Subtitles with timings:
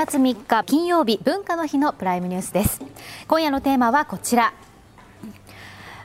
[0.00, 2.80] 11月3日金曜日文化の日のプライムニュースです。
[3.28, 4.54] 今夜のテーマはこちら。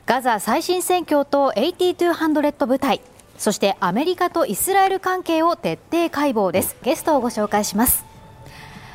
[0.06, 3.02] ガザ最新戦況と8200部隊
[3.38, 6.76] そしてアメリカとイスラエル関係を徹底解剖です。
[6.84, 8.04] ゲストをご紹介します。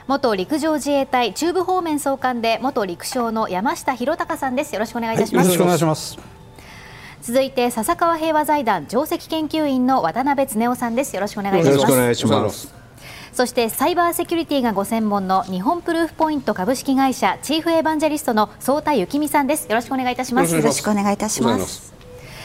[0.07, 4.75] 元陸上自衛隊中部方面総監で元陸将の山下博隆さんです。
[4.75, 6.19] よろしくお願いいたします、はい、よろしくお願いします。
[7.23, 11.17] 続いて笹川平和財団上席研究員の渡辺恒夫さんです。
[11.17, 11.77] よろしくお願いします。
[11.77, 12.80] よろしくお願いします
[13.41, 19.67] そしてサイバーセキュリティがご専門の日本プルーフポイント株式会社チーフエヴァンジェリストの相田幸美さんです。
[19.67, 20.55] よろしくお願いいたします。
[20.55, 21.95] よろしくお願いいたします。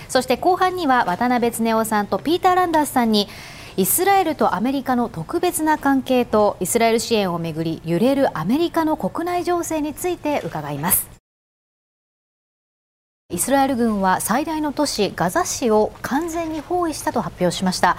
[0.08, 3.28] そして後半には渡辺恒夫さんとピーター・ランダースさんに
[3.76, 11.10] イスラエルとアメリカの特別な関係とイスラエル支援をめぐり揺れるアメリカの国内情勢について伺います。
[13.34, 17.98] イスラエル軍は最大の都市ガザ市を完全に包囲したと発表しました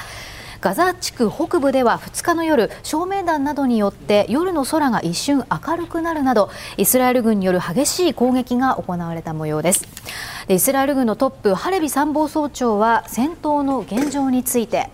[0.61, 9.87] ガザ地区北部では2日の夜照明弾などによって夜の空が一瞬明るくなるなどイスラエル軍による激しい攻撃が行われた模様です。
[10.49, 14.91] イスラエル軍のトップハレビ参謀総長は戦闘の現状について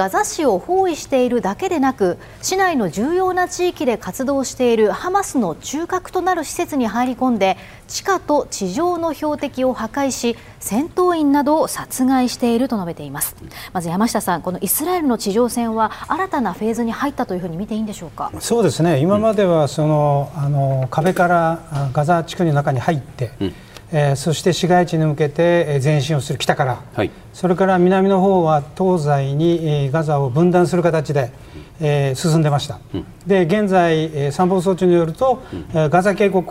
[0.00, 13.36] ガザ市を包囲しているだけでなく市内の重要な地域で活動しているハマスの中核となる施設に入り込んで地下と地上の標的を破壊し戦闘員などを殺害していると述べています。
[13.74, 18.32] まず山下さんこのイスラエルの地上戦は新たなフェーズに入ったというふうに見ていいんでしょうか？
[18.40, 19.00] そうですね。
[19.00, 23.54] 今まではその、あの壁からガザ地区の中に入って、うん
[23.92, 31.32] えー、そして市街地に向けて前進をする北から、はい、それから南の方は東西に、えー、ガザを分断する形で、
[31.80, 35.42] えー、進んでました、うん、で現在、えー、参謀総長によると、
[35.74, 36.44] うん、ガザ渓谷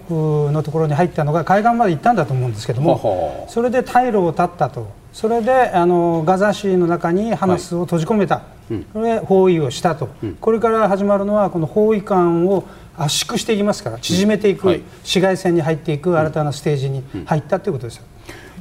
[0.52, 5.00] のところに入ったのが海岸まで行ったんだと思うんですけどもそれで退路を断ったと。
[5.11, 12.64] それであのガザ市の中にハマスを閉じ込めた、はい、これで包囲をしたと、うん、これから始まるのはこの包囲感を
[12.99, 18.02] 圧縮していきますから縮めていく、はい、市街戦に入っていく新たなステージに入ったということです、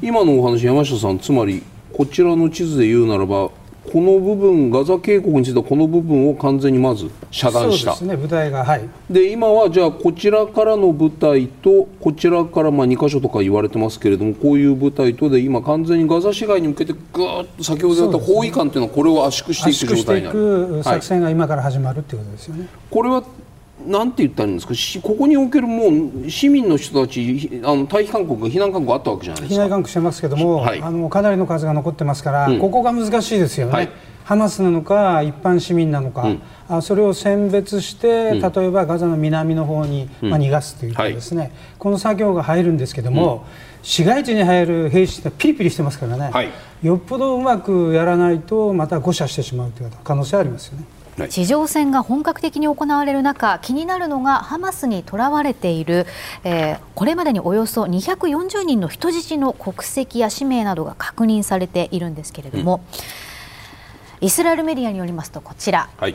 [0.00, 1.62] 今のお話山下さんつまり
[1.92, 3.50] こちらの地図で言うならば
[3.90, 7.92] この部分ガザ渓谷についてはこの部分を完全にまず遮断した。
[7.94, 8.88] そうですね部隊がはい。
[9.08, 20.38] で今はじゃあこちらからの部隊とこちらからまあ2箇所とか言われてますけれどもこういう部隊とで今完全にガザ市街に向けてぐーっと先ほど言った包囲感というのはこれを圧縮していく状態になる。
[20.38, 23.24] 圧縮していく作戦が今から始まるっていうことですよね、はい、これは
[23.86, 25.06] なんて言ったらいいんですか？
[25.06, 25.86] ここにおけるも
[26.26, 29.56] う市民の人たちあの退避勧告避難勧告あったわけじゃないですか。
[29.56, 33.88] 避難勧告してますけども、はい、あのかなりの数が残ってますから、うん、ここが難しいですよね、はい、
[34.24, 43.46] ハマスなのか一般市民なのか、うん、あそれを選別して、例えばガザの南の方に、まあ、逃がすというかですね、はい、この作業が入るんですけども、
[43.82, 46.52] 市街地に入る兵士ってピリピリしてますからね、
[46.82, 50.84] よっぽどうまくやらないとまた誤射してしまうという可能性ありますよね。
[51.26, 56.06] 地上戦が本格的に行われる中気になるのがハマスにとらわれている、
[56.44, 62.80] えー、これまでにおよそ240人の人質の国籍や氏名などが確認されているんですけれども、
[64.20, 66.14] うん、イスラエルメディアによりますとこちら、はい。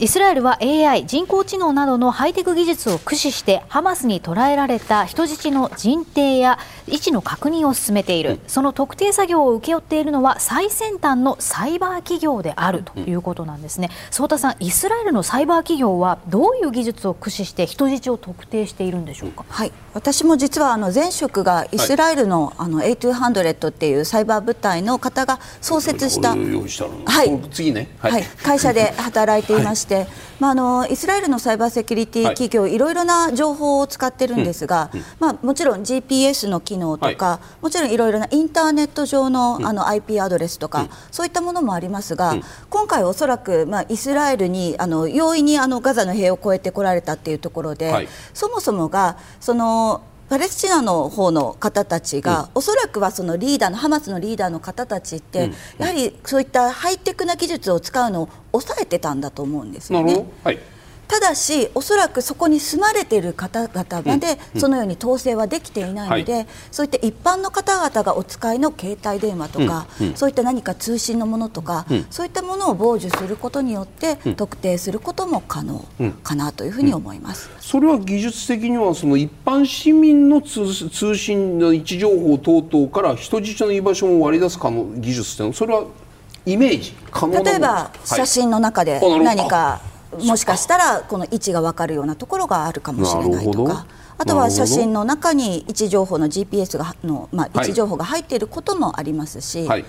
[0.00, 8.40] イスラエルは AI 人工知能などのハイテク技術を駆使してハマスに捕らえられた人質の人定や位置の確認を進めている。
[8.46, 13.90] その特定作業を請け負っているのは最先端のサイバー企業であるということなんですね。
[14.10, 19.44] 相田さんイスラエルのサイバー企業はどういう技術を駆使して人質を特定しているんでしょうか？
[19.48, 19.72] はい。
[19.94, 30.08] 私も実はあの前職がイスラエルの,、あの8200っていうサイバー部隊の方が創設した、はい、次ね、はい、はい、会社で 働いていまして、
[30.40, 35.00] まあ、あのイスラエルのサイバーセキュリティ企業、はい、いろいろな情報を使ってるんですが、うん。
[35.00, 42.36] うん、まあ、もちろん GPS の機能とか、はい、もちろんいろいろなインターネット上の,、あの IP アドレスとか、うん、そういったものもありますが、
[42.70, 60.26] 今回おそらく、まあ、イスラエルにあの容易にあのガザの塀を越えてこられたっていうところで、そもそもがそのパレスチナの方の方たちが、うん、おそらくはそのリーダーのハマスのリーダーの方たちって、うん、やはりそういったハイテクな技術を使うのを抑えてたんだと思うんですよね。
[60.42, 60.58] はい
[61.06, 75.84] ただし、おそらくそこに住まれている方々まで、そのように統制はできていないので、うんはい、そういった一般の方々がお使いの携帯電話とか、うんうん、そういった何か通信のものとか、そういったものを傍受することによって、特定することも可能
[76.22, 85.84] かなというふうに思います、それは技術的にはその一般市民の通信の位置情報等々から人質の居場所を割り出す可能技術というのはそれは
[86.46, 89.80] イメージ可能例えば写真の中で何か、
[90.22, 93.86] もしかしたらこの位置が分かるようなところがあるかもしれないとか。
[94.16, 99.84] あとは写真の中に位置情報の GPS がの、まあ、位置情報が入っていることもありますし、はい、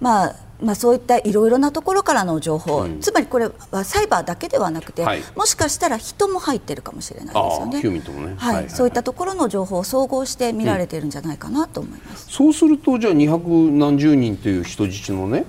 [0.00, 7.82] まあまあ、そういったいろいろなところからの情報、うん、つまりこれはサイバーだけではなくて、はい、もしかしたら人も入ってるかもしれないですよね。
[8.12, 8.34] ね。
[8.38, 12.26] はい、そういったところの情報を総合して見られているんじゃないかなと思います。
[12.26, 15.44] うん、そうするとじゃあ200何十人という人質のね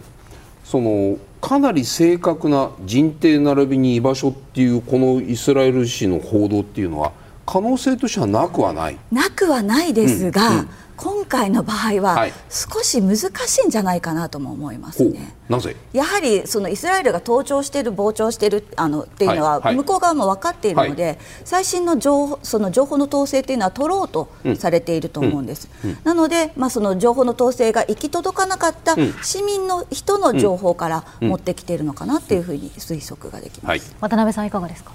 [0.65, 7.11] そのかなり正確な人定並びに居場所っていうこのイスラエル史の報道っていうのは
[7.47, 8.97] 可能性としてはなくはない。
[9.11, 10.69] なくはないですが、うんうん。
[10.97, 15.35] 今回の場合は少し難しいんじゃないかなとも思いますね。
[15.47, 15.75] なぜ？
[15.93, 24.27] やはりそのイスラエルが盗聴している、傍聴しているあのっていうのは向こう側も分かっているので、はい、最新の情報その情報の統制というのは取ろうと
[24.57, 25.69] されていると思うんです。
[25.83, 34.91] うんうん、なので、まあ、その情報の統制が行き届かなかった市民の人の情報から持ってきているのかなというふうに推測ができます、はい、渡辺さんいかがですか？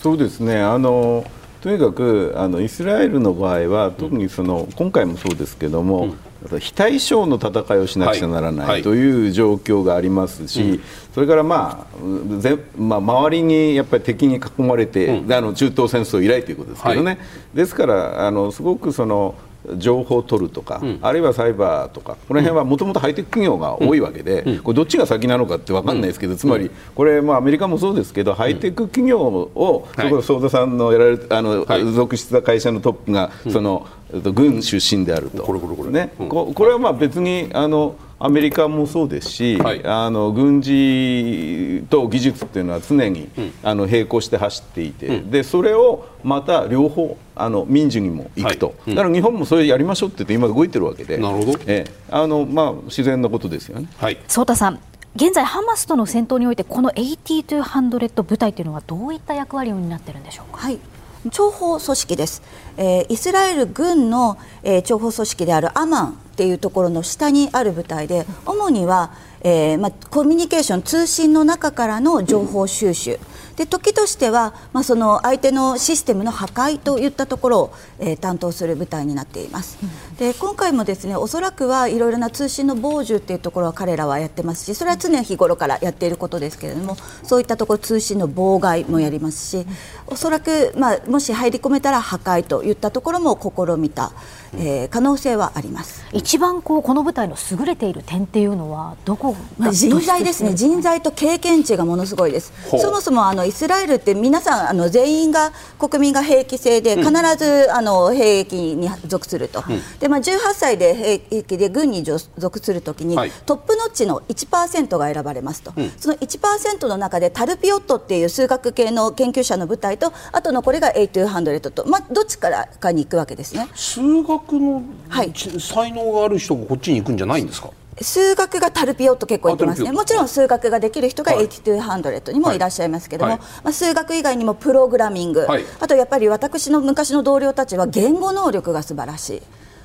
[0.00, 0.62] そうですね。
[0.62, 1.24] あの
[1.60, 6.14] とにかくあのイスラエルの場合は特にその、今回もそうですけども、
[6.50, 10.82] うん、非対称の戦いをしなくちゃならない、はい、という状況がありますし、うん、
[11.14, 17.18] それから、まあぜまあ、周りにやっぱり敵に囲まれて、うん、あの中東戦争以来ということですけどね、はい、
[17.54, 19.34] ですからあのすごくその
[19.78, 35.42] 情報を取るとか、うん、あるいはサイバーとかこの辺はもともとハイテク企業が多いわけで、うん、これどっちが先なのかって分かんないですけど、つまりこれ、まあ、アメリカもそうですけどハイテク企業を、そこ相田さんのやられあの、はい、属した会社のトップが、その軍出身であると。
[35.42, 35.90] これこれこれ。
[35.90, 48.76] ね、これはまあ別にあのアメリカもそうですし、はい、あの軍事と技術っていうのは常に、うん、あの並行して走っていて、うん、でそれをまた両方あの民事にも行くと、はい。
[48.88, 51.16] うん、だから日本もそれやりましょうって言って今動いてるわけで。
[51.16, 51.92] なるほど、ええ。
[52.10, 53.88] あのまあ、自然なことですよね。
[53.96, 54.78] はい、田さん
[55.16, 60.60] 現在、ハマスとの戦闘においてこの8200部隊というのはどういった役割を担っているんでしょうか？
[60.60, 60.78] はい。
[61.26, 62.42] 諜報組織です、
[62.80, 69.12] えー、イスラエル軍の、えー、諜報組織であるアマンっていうところの下にある部隊で主には、
[69.42, 73.20] えーま、コミュニケーション通信の中からの情報収集、
[73.56, 79.78] で時としては、まあ、その相手のシステムの破壊といったところを、えー、担当する部隊になっています。
[80.18, 89.66] で今回もですねおそらくはいろいろな通信の傍受っていうところは彼らはやってますしそれは常日頃からやっていることですけれどもそういったところ通信の妨害もやりますし
[90.06, 94.12] おそらく、まあ、もし入り込めたら破壊といったところも試みた、
[94.54, 96.04] えー、可能性はあります。
[96.12, 100.54] 一番こうこの部隊の優れている点っていうのはどこ、まあ、人材ですね。
[100.54, 102.52] 人材と経験値がものすごいです。
[102.78, 109.62] そもそもあのイスラエルって皆さんあの全員が国民が兵役制で必ず、あの兵役に属すると、
[109.98, 123.68] でまあ、18歳で兵役で軍に属するときに、はい、トップノッチの1%が選ばれますと、うん、その1%の中でタルピオットっていう数学系の研究者の部隊とあとのこれが8200と、まあ、どっちからかに行くわけですね。
[123.74, 127.70] 数学の、はい、才能がある人がこっちに行くんじゃないんですか？
[128.00, 129.92] 数学がタルピオット結構いってますね。
[129.92, 139.42] もちろん数学ができる人が8200にもいらっしゃいますけども、はい、まあ、数学以外にもプログラミング、はい、あとやっぱり私の昔の同僚たちは言語能力が素晴らしい。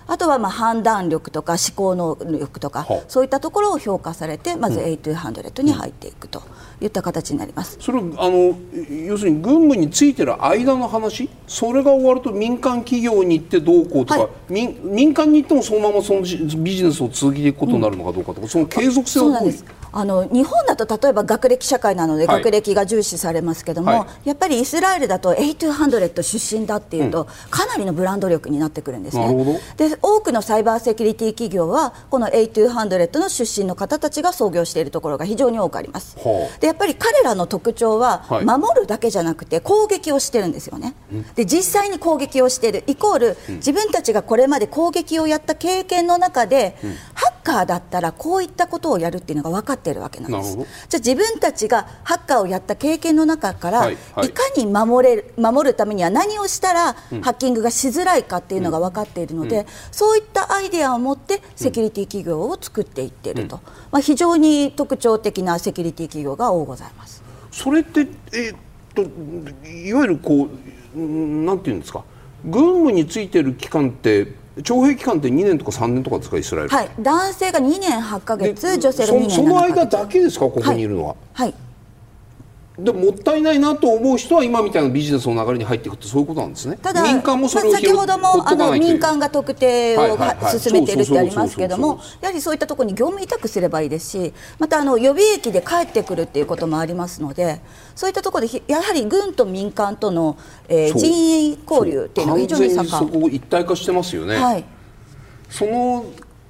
[0.07, 6.43] あとはまあ判断力とか思考能力とかそういったところを評価されてまず8200に入っていくと。
[6.81, 7.77] いった形になります。
[7.79, 8.55] それあの
[9.07, 11.29] 要するに軍務についてる間の話？
[11.47, 19.19] それが終わると民間企業に行ってどうこうとか、はい、民民間に行ってもそのままそのビジネスを続けていくことになるのかどうかとか、うん、その継続性
[19.97, 29.61] あの日本だと例えば学歴社会なので学歴が重視されますけども、はい、やっぱりイスラエルだと8200出身だっていうと、うん、かなりのブランド力になってくるんですね。
[29.77, 36.17] で多くのサイバーセキュリティ企業はこの8200の出身の方たちが創業しているところが非常に多くあります。
[36.65, 40.95] でやっぱり彼らの特徴は、守るだけじゃなくて攻撃をしてるんですよね。
[41.35, 42.83] で実際に攻撃をしている。
[42.87, 46.75] イコール、自分たちがこれまで攻撃をやった経験の中で、
[47.13, 50.57] ハッカーだったらこういったことをやるっていうのが分かっているわけなんです。
[50.57, 63.61] じゃあ自分たちがハッカーをやった経験の中から、はいはい、いかに守れる守るためには何をしたら、うん、ハッキングがしづらいかっていうのが分かっているので、うん、そういったアイデアを持ってセキュリティ企業を作っていっていると、うん、
[63.91, 67.23] まあ、非常に特徴的なセキュリティ企業が多ございます。
[67.51, 68.57] それって、えー、っ
[68.95, 69.01] と
[69.67, 70.49] いわゆるこ
[70.95, 72.03] うなんていうんですか。
[72.43, 74.27] 軍務についてる期間って
[74.63, 76.69] 徴兵期間って2年とか3年とかですかイスラエル。
[76.69, 81.64] はい男性が2年8か月女性が2年その間だけですかここにいるのははい、はい
[82.77, 86.77] でもったいないなと思う人は今みたいなビジネスの流れに入っていくってそういうことなんですね。
[86.81, 90.17] ただ民間もそれを、まあ、先ほどもあの民間が特定を
[90.57, 97.61] 進めているってありますけどもやはりそういったところに業務委託すればいいですしまたあの予備役で帰ってくるっていうこともありますので
[97.95, 102.87] そういったところでやはり軍と民間との、えー、人員交流っていうのが非常に盛ん。
[102.87, 104.35] そこ一体化してますよね。
[104.35, 104.65] はい、
[105.49, 106.05] その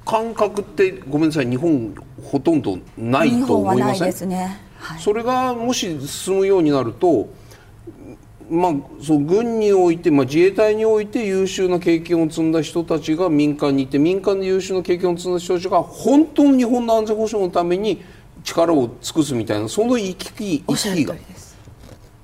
[0.05, 4.07] 感覚ってごめんなさい日本ほとんどないと思いません？
[4.07, 7.27] ですね、はい、それがもし進むようになると
[8.47, 18.03] まあ、そう軍において、まあ、自衛隊において優秀な経験を積んだ人たちが民間にいて民間で優秀な経験を積んだ人たちが本当に日本の安全保障のために
[18.43, 21.15] 力を尽くすみたいなその意識意識が。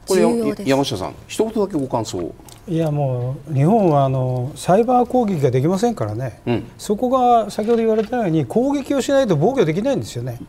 [0.08, 2.34] これ山下さん一言だけご感想
[2.68, 10.40] いやもう日本はあのサイバー攻撃ができませんからね、うん、そこが先ほど言われたように攻撃をしないと防御できないんですよね。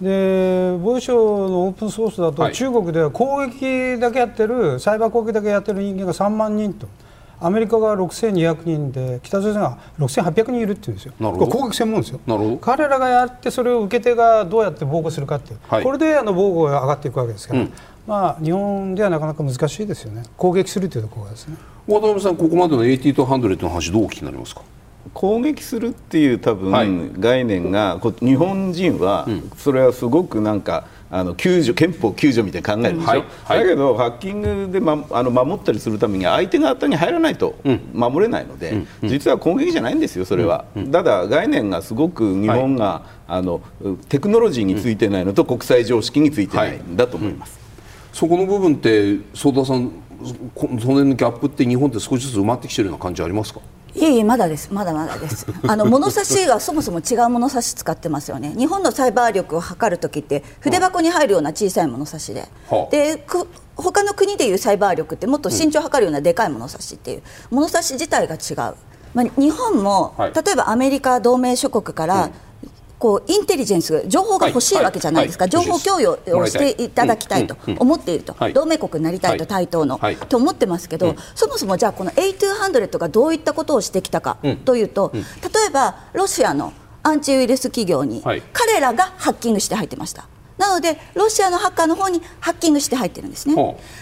[0.00, 1.14] で防衛省
[1.48, 6.86] のオープンソースだと、はい、中国では攻撃だけやってるサイバー攻撃だけやってる人間が3万人と。
[7.38, 12.20] アメリカが6200人で北朝鮮が6800人いるっていうんですよ、攻撃専門ですよ。
[12.60, 17.72] 彼らがやってそれを受け手がどうやって防護するかっていう、はい、これであの防護が上がっていくわけですから、うん、
[18.06, 21.56] まあ、日本ではなかなか難しいですよね、攻撃するというところがですね。
[21.86, 24.62] 渡辺さん、ここまでの80と100の話、どうお聞きになりますか？
[25.14, 33.24] 攻撃するっていう多分、概念が、日本人はそれはすごくなんか、あの救助憲法救助みたいに考えるでしょ、はい。
[33.44, 37.54] はい、だけどハッキングで、ま、あの守ったりするために相手方に入らないと
[37.92, 38.88] 守れないので、うん。
[39.04, 43.60] うん、実は攻撃じゃないんですよ、それは、うん、ただ概念がすごく日本が、はい、あの
[44.08, 47.65] テクノロジーについてないのと国際常識についてないんだと思います。
[48.16, 49.92] そこの部分って相田さん
[50.24, 50.32] そ
[50.66, 53.60] の辺のギャップって日本って少しずつ埋まってきてるような感じありますか？
[53.94, 54.72] いえいえまだです。
[54.72, 55.46] まだまだです。
[55.68, 58.54] あの物差しがそもそも違う物差し使ってますよね。
[58.56, 63.22] 日本のサイバー力を測るときって筆箱に入るような小さい物差しで、はあ、で
[63.76, 68.74] 他の国でいうサイバー力ってもっと身長を測るようなでかい物差しっていう、物差し自体が違う、
[69.12, 72.30] まあ、日本も、はい、例えばアメリカ同盟諸国から、うん
[72.98, 75.54] こうインテリジェンス情報が欲しいわけじゃないですか、はい。
[75.54, 85.20] はい、情報共有をしていただきたいと思っていると、同盟国になりたいと、対等の、と思ってますけど、そもそもじゃあこの A200 がどういったことをしてきたかというと、例
[85.68, 86.72] えばロシアの
[87.02, 88.22] アンチウイルス企業に
[88.52, 90.26] 彼らがハッキングして入ってました。
[90.58, 93.54] なので、ロシアのハッカーの方にハッキングして入ってるんですね。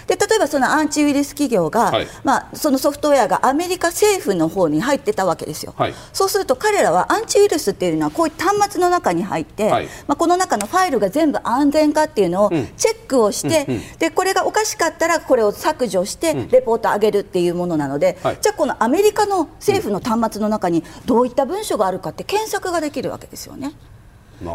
[0.07, 12.61] で例えばそのアンチウイルス企業が、はい、まあ、そのソフトウェアがアメリカ政府の方に入ってたわけですよ、はい、そうすると彼らはアンチウイルスっていうのはこういう端末の中に入って、はい、まあ、この中のファイルが全部安全かっていうのをチェ
[12.93, 23.73] ックをして、うんでこれがおかしかったらこれを削除してレポート上げるっていうものなので、じゃあこのアメリカの政府の端末の中にどういった文書があるかって検索ができるわけですよね。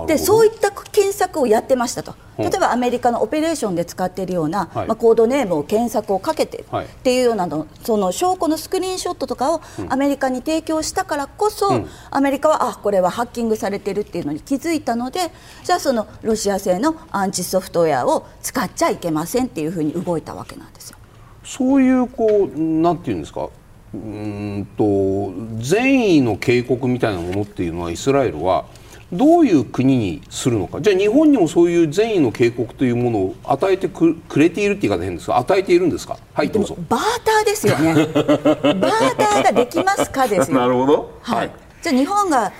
[0.07, 6.65] でそういった検索をやってましたと、例えばアメリカのオペレーションで使っているような、はい、まあ、コードネームを検索をかけてる。
[6.71, 15.31] っていうようなの、その証拠のスクリーンショットとかをアメリカに提供したからこそ、うん、アメリカはあこれはハッキングされてるっていうのに気づいたので
[15.63, 20.97] じゃあそのロシア製のアンチソフトウェアを使っちゃいけませんっていうふうに動いたわけなんですよ。
[21.43, 23.49] そういうこうなんていうんですか？
[23.91, 28.65] うんと善意の警告みたいなものっていうのはイスラエルは
[29.11, 30.81] どういう国にするのか。
[30.81, 36.17] じゃあ日本にもそういう善意の警告というものを与えてくれているって言い方変ですが与えているんですか？
[36.33, 36.75] はいどうぞ。
[36.87, 37.75] バーターですよ。
[37.77, 40.57] ね バーターができますかですよ。
[40.57, 41.51] なるほど、はい、はい、
[41.81, 42.51] じゃあ日本が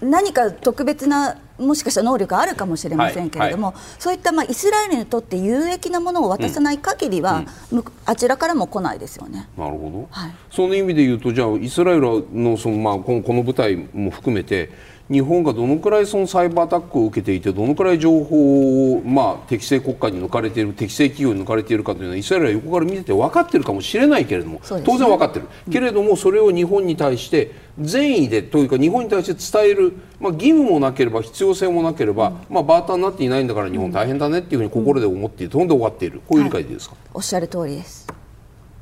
[0.00, 9.48] 何か特別なもしかしたら能力があるかもしれませんけれども、はいはい、そういったまあイスラエルにとって有益なものを渡さない限りは、うん、あちらからも来ないですよね。
[9.58, 14.70] なるほど、はい、その意味で言うとじゃあイスラエルのその、まあ、このこの部隊も含めて
[15.10, 36.20] 日本がどのくらいそのサイバーアタックを受けていてどのくらい情報を、まあ、適正国家に抜かれている適正企業に抜かれているかというのはイスラエルは横から見てて分かっているかもしれないけれども、ね、当然分かっている、うん、けれどもそれを日本に対して善意でというか日本に対して伝える、まあ、義務もなければ必要性もなければ、うん、まあ、バーターになっていないんだから日本大変だねっていうふうに心で思っている、飛んで終わっている。
[36.28, 38.06] こういう理解でいいですか、はい、おっしゃる通りです。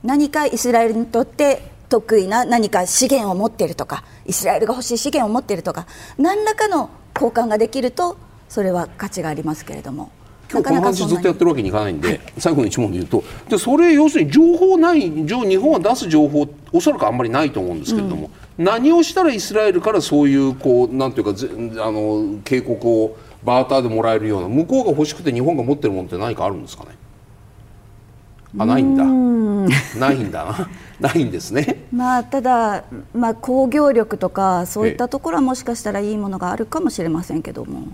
[0.03, 5.87] 何かイスラエルにとって得意な何か資源を持っているとかイスラエルが欲しい資源を持っているとか
[6.19, 8.17] 何らかの交換ができると
[8.49, 10.11] それは価値がありますけれども。
[10.51, 26.91] 今日この話ずっとやってるわけにいかないんで、はい、最後の一問で言うとでそれ要するに情報ない日本は出す情報おそらくあんまりないと思うんですけれども、うん、何をしたらイスラエルからそういうこうなんていうかあの警告をバーターでもらえるような向こうが欲しくて日本が持ってるものって何かあるんですかね。
[28.59, 29.05] あないんだ。
[29.99, 30.69] ないんだな
[31.01, 31.87] ないんですね。
[31.93, 32.85] まあただ
[33.15, 37.89] まあ工業力とかそういったところはもしかしたらいいものがあるかもしれませんけども。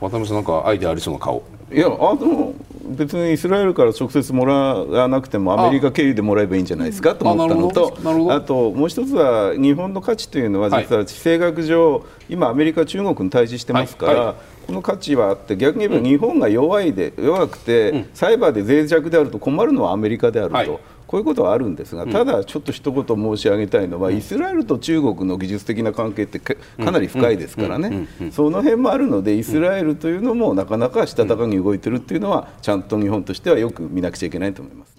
[0.00, 1.42] 渡辺さんなんかアイデアありそうな顔。
[1.72, 7.96] いやあの別にイスラエルから直接もらわなくてもアメリカ経由でもらえばいいんじゃないですかと思ったのと
[8.32, 14.34] あともう一つは日本の価値というのは実は地政学上、今アメリカ中国に対峙してますから、
[14.66, 20.54] この価値はあって逆に言えば日本が弱いで弱くて、サイバーで脆弱であると困るのはアメリカであると。
[20.54, 20.78] はい
[21.14, 26.56] こういうことはあるんですが、ただちょっと一言申し上げたいのは、イスラエルと中国の技術的な関係ってか
[26.90, 34.93] なり深いですからね、その辺もあるので、イスラエルというのもなかなかしたたかに動いてるっていうのは、ちゃんと日本としてはよく見なくちゃいけないと思います。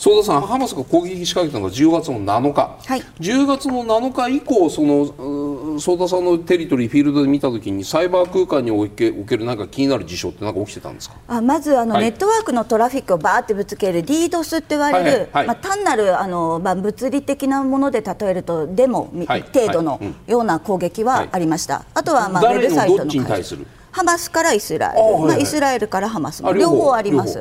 [0.00, 11.16] 相田さん、ハマスが攻撃仕掛けたのが10月の7日、はい、10月の7日以降、その相田さんのテリトリー、フィールドで見たときに、サイバー空間におけおけるなんか気になる事象って、なんか起きてたんですか？
[11.28, 21.84] あまずあの、はい、ネットワークのトラフィックをばーってぶつける DDoS って言われる、はいはいはい、まあ、単なるあの、まあ、物理的なもので例えると、デモ、程度のような攻撃はありました。
[21.92, 23.12] あとは、まあ、ウェブサイトの
[23.90, 26.42] ハマスからイスラエル、まあ、イスラエルからハマス。
[26.42, 26.94] も両方。
[26.94, 27.38] あります。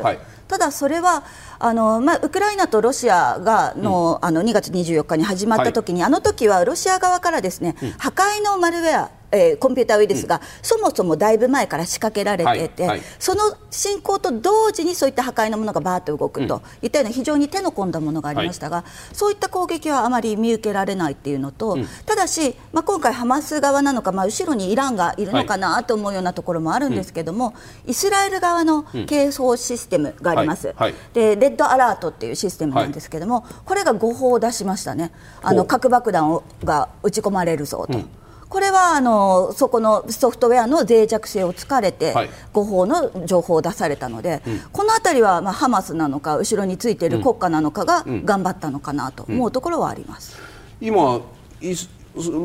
[0.50, 1.24] ただそれは
[1.60, 27.54] あの、まあ、ウクライナとロシアがの,、あの2月24日に始まった時に、はい、あの時はロシア側からですね、うん、破壊のマルウェアえー、コンピューターウイルスが、うん、そもそもだいぶ前から仕掛けられていて、はいはい、その進行と同時にそういった破壊のものがばーっと動くといったような非常に手の込んだものがありましたが、はい、そういった攻撃はあまり見受けられないっていうのと、うん、ただし、まあ、今回、ハマス側なのか、まあ、後ろにイランがいるのかなと思うようなところもあるんですけども、
[27.86, 30.74] イスラエル側の警報システムがあります、
[31.14, 37.98] でレッドアラートっていうシステムなんですけども、これが誤報を出しましたね、あの核爆弾をが撃ち込まれるぞと。
[37.98, 38.10] うん。
[38.50, 42.16] これはあのそこのソフトウェアの脆弱性を突かれて、
[42.52, 50.40] 誤報の情報を出されたので、うん、この辺りはまあハマスなのか後ろについている国家なのかが頑張ったのかなと思うところはあります、
[50.82, 51.22] うん、今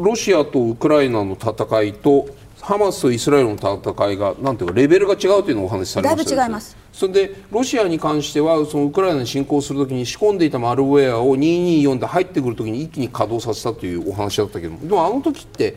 [0.04, 2.28] ロシアとウクライナの戦いと
[2.60, 15.76] ハマスとイスラエルの戦いがなんていうかレベルが違うというのをお話しされました、ね、だいぶ違いますそれでロシアに関してはそのウクライナに侵攻するときに仕込んでいたマルウェアを224で入ってくるときに一気に稼働させたというお話だったけどでもあの時って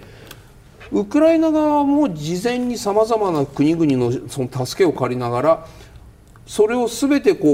[0.91, 5.67] ウクライナ側も事前にさまざまな国々のその助けを借りながら
[6.47, 7.47] それをすべてこ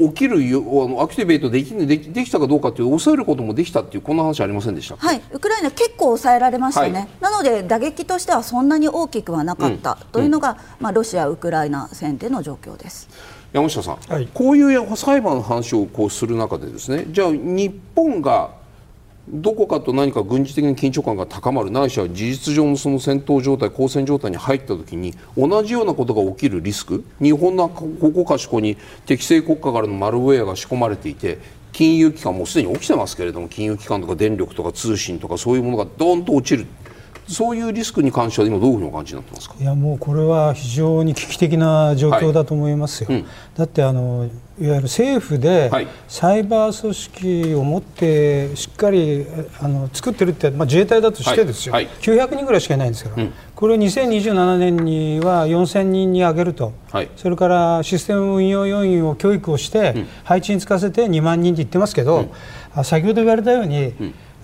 [0.00, 5.22] う起きるアクティベートできできできたかどうかという抑えることもできたっていうこんな話ありませんでしたはい。
[5.30, 13.08] ウクライナ結構抑えられましたね、はい、なので打撃としてはそんなに大きくはなかった、というのが、うん、まあ、ロシア・ウクライナ戦での状況です。
[13.52, 17.04] 山下さん、はい、こういう裁判の話をこうする中でですね。
[17.08, 18.61] じゃあ日本が
[19.28, 31.38] どこかと何か軍事的な緊張感が高まるないしは事実上のその戦闘状態交戦状態に入った時に同じようなことが起きるリスク日本のここかしこに適正国家からのマルウェアが仕込まれていて
[31.70, 36.66] 金融機関もすでに起きてますけれども金融機関とか電力とか通信とかそういうものがどんと落ちる。
[37.28, 39.54] そういうリスクに関しては今どういうふうにお感じになってますか？
[39.58, 44.28] いやもうこれは非常に危機的な状況だと思いますよ、はいうん、だってあの
[44.62, 45.72] いわゆる政府で
[46.06, 49.26] サイバー組織を持ってしっかり
[49.60, 51.86] あの作ってるって、まあ、自衛隊だとしてですよ、はい。
[51.86, 62.30] はい、900人ぐらいしかいないんですから、うん、これを2027年には4000人に上げると、はい、それからシステム運用要員を教育をして、配置につかせて2万人って言ってますけど、
[62.76, 63.94] うん、先ほど言われたように、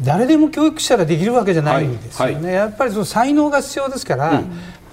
[0.02, 4.46] 誰でも教育したらできるわけじゃないんですよね、やっぱりその才能が必要ですから、うん、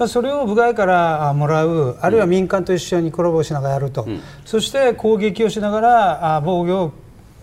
[0.08, 6.94] それを部外からもらうあるいは民間と一緒にコラボしながらやると、うん、そして攻撃をしながら防御を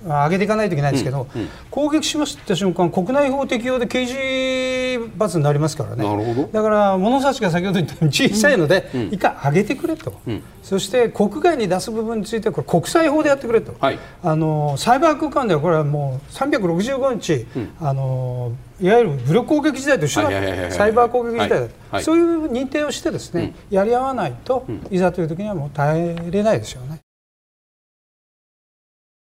[0.05, 6.49] 上げていかないといけないんですけど、うんうん、攻撃しました瞬間国内法適用で刑事罰になりますからね。
[6.53, 10.15] だから物差しが先ほど言ったように小さいので、うん、いか上げてくれと、
[10.63, 17.47] そして国外に出す部分についてはこれ国際法でやってくれと、はい、あのサイバー空間ではこれはもう365日、
[17.81, 20.71] あのいわゆる武力攻撃時代と一緒だ。
[20.71, 27.02] サイバー攻撃時代だ、はいはい、そういう認定をしてですね、やり合わないと、いざという時にはもう耐えれないですよね。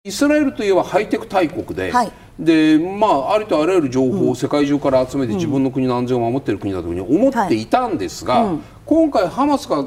[0.03, 8.45] イスラエルといえばハイテク大国で、はい、でまあ、ありとあらゆる情報を世界中から集めて自分の国の安全を守っている国だというふうに思っていたんですが、はい。
[8.47, 9.85] うん、今回、ハマスが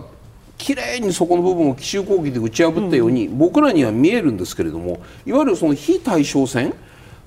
[0.56, 6.74] きれいにそこの部分を奇襲攻撃で打ち破ったように、うん、僕らには見えるんですけれどもいわゆるその非対称戦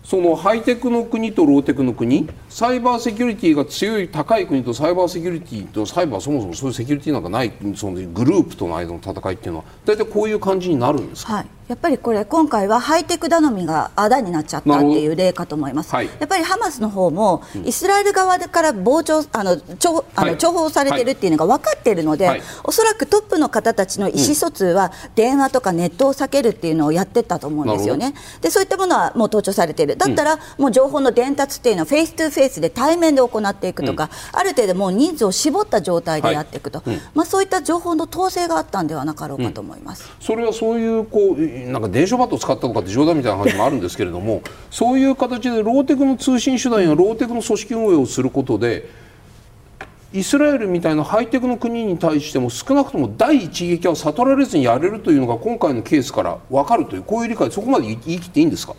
[0.02, 28.14] そのハイテクの国とローテクの国サイバーセキュリティが強い高い国とサイバーセキュリティとサイバーそもそもそういうセキュリティなんかないそのグループとの間の戦いっていうのは大体こういう感じになるんですか、はいやっぱりこれ今回はハイテク頼みがあだになっちゃったっていう例かと思います、はい、やっぱりハマスの方もイスラエル側から傍聴あの重あの重宝されてるっていうのが分かっているので、はい、おそらくトップの方たちの意思疎通は電話とかネットを避けるっていうのをやってたと思うんですよね。
[28.42, 44.42] でそういったものはもう盗聴されているだったらもう情報の伝達っていうのはフェイス2フェイスで対面で行っていくとか、うん、ある程度もう人数を絞った状態でやっていくと、はいうん、まあ、そういった情報の統制があったんではなかろうかと思います、それはそういうこうなんか電書バト使ったとかって冗談みたいな話もあるんですけれども
[44.72, 48.90] そういう形でローテクの通信手段やローテクの組織運営をすることで
[50.14, 58.74] イスラエルみたいなハイテクの国に対しても少なくとも第一撃は悟られずにやれるというのが今回のケースから分かるというこういう理解そこまで言い切っていいんですか？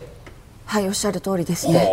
[0.65, 1.87] はいおっしゃる通りですね。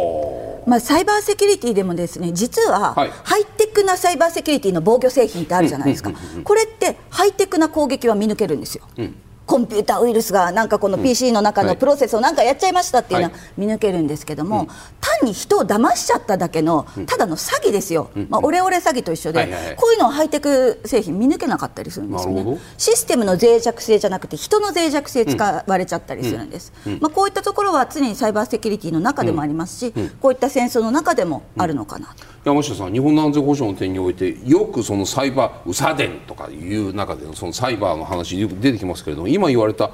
[0.67, 3.05] まあ、サイバーセキュリティでもですね実は、ハ
[3.39, 6.11] イテクなサイバーセキュリティの防御製品ってあるじゃないですか、
[6.43, 8.83] これってハイテクな攻撃は見抜けるんですよ。
[8.99, 9.15] うん
[9.47, 14.69] コンピューターウイルスがなんかこの PC の中のプロセスをなんかやっちゃいましたっていうのは見抜けるんですけども、
[15.01, 22.59] 単に人を騙しちゃっただけのただの詐欺ですよ、まあ、オレオレ詐欺と一緒で、こういうのをハイテク製品見抜けなかったりするんですよね。
[22.77, 32.37] システムの脆弱性じゃなくて人の脆弱性使われちゃったりするんです、まあ、こういったところは常にサイバーセキュリティの中でもありますし、こういった戦争の中でもあるのかなと。
[32.47, 39.91] 山下さん日本の安全保障の点においてよくそのサイバーウサデンとかいう中でのそのサイバーの話よく出てきますけれども今言われた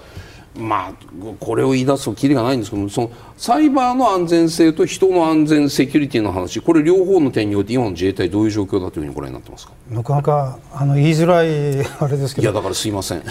[0.54, 0.92] まあ、
[1.40, 9.72] これを言い出すときりがないんですけどもそのサイバーの安全性と人の安全セキュリティの話これ両方の点において今の自衛隊どういう状況だというふうにご覧になってますか？
[9.90, 12.44] なかなかあの言いづらい あれですけど。
[12.44, 13.22] いやだからすいません。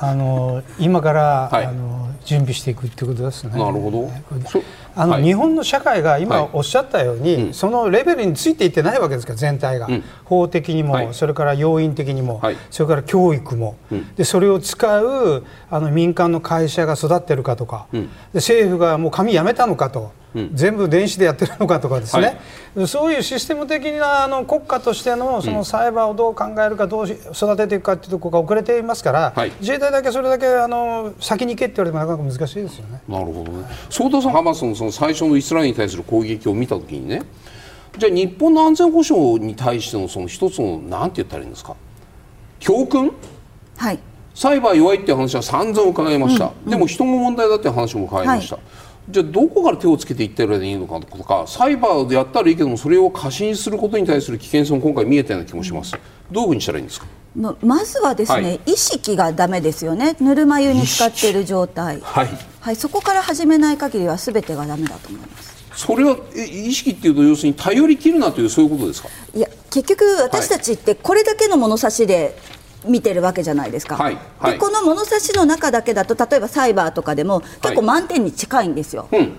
[0.00, 3.50] あの今から、はい、あの準備していくってことですね。
[3.58, 4.10] なるほど。
[4.98, 20.18] あの、はい、日本の社会が今おっしゃったように、はい、そのレベルについていってないわけですから全体が、うん、法的にも、はい、それから要因的にも、それから教育も、うん、でそれを使うあの民間の会社が育ってるかとか、うん、で政府がもう紙やめたのかと。
[20.54, 22.38] 全部電子でやってるのかとかですね、
[22.76, 33.00] はい、そういうシステム的なあの国家としてのそのサイバーをどう考えるかどう育てていくかというところが遅れていますから、はい、自衛隊だけそれだけあの先に行けって言われてもなかなか難しいですよね。
[33.08, 33.64] なるほどね。
[33.88, 37.22] 相田さんハマスのその最初のイスラエルに対する攻撃を見たときにね
[37.96, 41.74] じゃあ日本の安全保障に対してのその一つのなんて言ったらいいんですか？
[42.60, 43.12] 教訓、
[43.76, 43.98] はい、
[44.34, 46.52] サイバー弱いっていう話は散々伺いました、うん。
[46.64, 48.56] うん、でも人も問題だって話も伺いました。
[48.56, 48.64] はい
[49.10, 55.96] じゃあどこから手をつけていったらいいのかとかサイバーでやったらいいけどもそれを過信することに対する危険性も今回見えたような気もします。
[56.30, 57.06] どういうふうにしたらいいんですか？
[57.38, 60.16] ままずはですね、はい、意識がだめですよね。
[60.20, 62.28] ぬるま湯に使っている状態、はい、
[62.60, 65.56] はい、そこから始めない限りはすべてがだめだと思います。
[65.74, 69.08] それは意識っていうと要するに頼り切るなというそういうことですか？
[69.32, 72.36] いや結局私たちってこれだけの物差しで
[72.84, 74.18] 見てるわけじゃないですか、はい。
[74.40, 79.32] はい、でこの物差しの中だけだと例えばサイバーとかでも結構満点に近いんですよ、はいうん、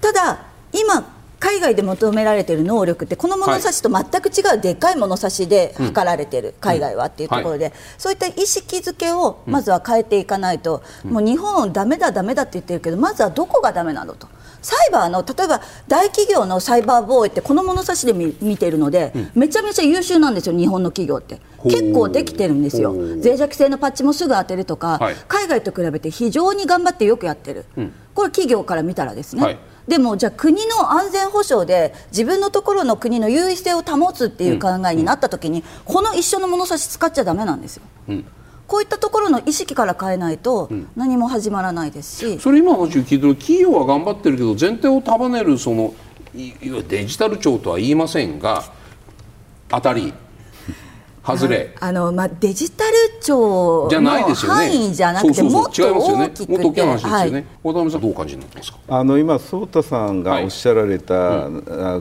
[0.00, 14.28] ただ今海外で求められている能力ってこの物差しと全く違うでっかい物差しで測られている、海外はっていうところで、そういった意識づけをまずは変えていかないと、もう日本だめだだめだって言ってるけどまずはどこがだめなのと。
[14.60, 21.40] サイバーの例えば大企業のサイバー防衛ってこの物差しで見見てるので、うん、めちゃめちゃ優秀なんですよ、日本の企業って。
[21.64, 29.42] 結構できてるんですよ、脆弱性のパッチもすぐ当てるとか、はい、海外と比べて非常に頑張ってよくやってる、うん、これ、企業から見たらですね。
[29.42, 37.82] はいでもじゃあ国の安全保障で自分のところの国の優位性を保つっていう考えになった時に、この一緒の物差し使っちゃだめなんですよ。
[38.08, 38.24] うん。
[38.66, 45.94] こういったところの意識から変えないと何も始まらないですし、うん、それ今の話を聞いてる企業は頑張ってるけど前提を束ねるその
[46.34, 48.64] デジタル庁とは言いませんが
[49.70, 50.12] 当たり
[51.36, 51.74] 外れ。
[51.78, 56.52] あの、まあ、デジタル庁の範囲じゃなくてもっと大きくて。
[56.52, 58.78] もっと大きい話ですよね、渡辺さんどう感じになってますか？
[58.88, 61.48] あの今颯太さんがおっしゃられた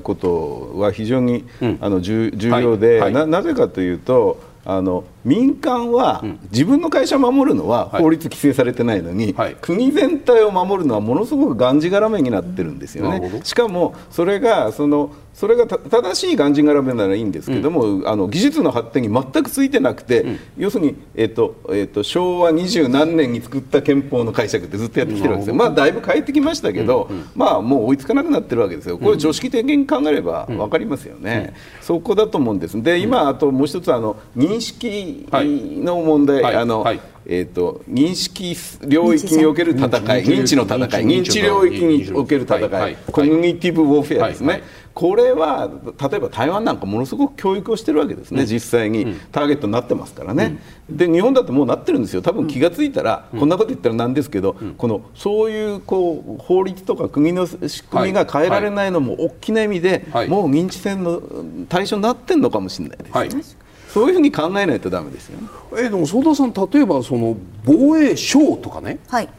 [0.01, 1.45] ことは非常に、
[1.81, 13.41] あの重要で、ななぜかというとあの民間は自分の会社を守るのは法律規制されてないのに、はい、国全体を守るのはものすごくがんじがらめになってるんですよね。
[13.43, 27.17] しかもそれがそのそれが正しいがんじがらめならいいんですけども、うん、あの技術の発展に全くついてなくて、うん、要するに、えーとえーと、昭和二十何年に作った憲法の解釈ってずっとやってきてるわけですよ、まあ、だいぶ変えてきましたけど、うん。
[27.17, 32.81] うん、まあ、もう追いつかなくなってるわけですよ、これ、常識的に考えれば分かりますよね、そこだと思うんです。
[32.81, 36.99] で今あともう一つあの認識の問題、はい、あの、はい。
[37.29, 38.55] えーと、認識
[38.87, 39.91] 領域における戦い。
[40.23, 44.61] 認知の戦い認知領域における戦い、はい、コミュニティブウォーフェアですね、はい。
[44.61, 45.69] はい、これは
[46.09, 52.21] 例えば台湾なんかものすごく教育をしてるわけですね、うん、実際にターゲットになってますからね、うん、で日本だってもうなってるんですよ。
[52.21, 61.21] 多分気が付いたら、うん、こんなこと言ったらなんですけど、このそういうこう法律とか国の仕組みが変えられないのも大きな意味で、もう認知戦の
[61.67, 63.66] 対象になってるのかもしれないですね。
[63.97, 65.47] そういうふうに考えないとだめですよね。
[65.73, 69.29] えー、でも相田さん例えばその防衛省とかね、はい、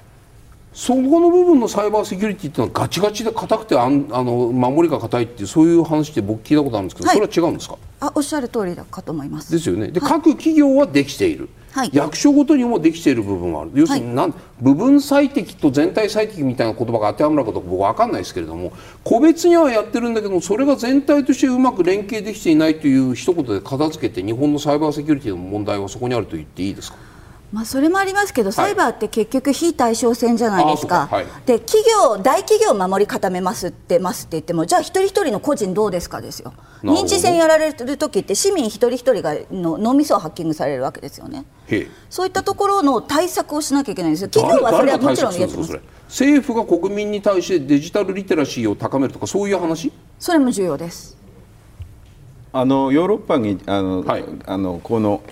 [0.78, 7.76] そこの部分のサイバーセキュリティっていうのはガチガチで硬くてあんあの守りが硬いっていうそういう話って僕聞いたことあるんですけど、はい、それは違うんですか？
[7.98, 9.50] あおっしゃる通りだかと思います。
[9.50, 9.88] ですよね。
[9.88, 13.72] で、はい、各企業はできている、はい、役所ごとにもできている部分はある。
[13.74, 27.07] 要するになん、部分最適と全体最適みたいな言葉が当てはまるかどうか僕分かんないですけれども個別にはやってるんだけどもそれが全体としてうまく連携できていないという一言で片付けて日本のサイバーセキュリティの問題はそこにあると言っていいですか？
[27.50, 41.46] まあ、それもありますけど、サイバーって結局非対称戦じゃないですか、はい、で企業、大企業を守り固めますってますって言っても、じゃあ一人一人の個人どうですかですよ、認知戦やられる時って市民一人一人がの脳みそをハッキングされるわけですよね、
[42.10, 45.80] そういったところの対策をしなきゃいけないんですよ、企業はそれはもちろんやってます。
[46.08, 49.92] 政府が国民に対してデジタルリテラシーを高めるとか、そういう話？
[50.18, 51.17] それも重要です。
[52.52, 55.22] あのヨーロッパにあの、はい、あのこの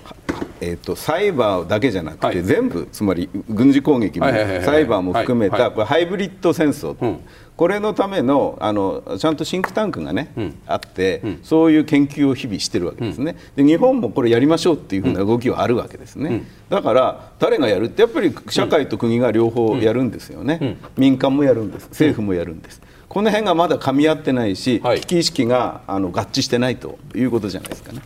[0.61, 7.21] えーと、サイバーだけじゃなくて、はい、全部つまり軍事攻撃もサイバーも含めた、ハイブリッド戦争、うん、
[7.57, 21.89] これのためのあのちゃんとシンクタンクがね、うん、あって、うん、そういう研究を日々してるわけですね、で日本もこれやりましょうっていうふうな動きはあるわけですね、だから誰がやるってやっぱり社会と国が両方やるんですよね、民間もやるんです。
[21.91, 22.81] 政府もやるんです。
[23.17, 28.03] この辺がまだ噛み合ってないし、はい、危機意識があの合致してないということじゃないですかね。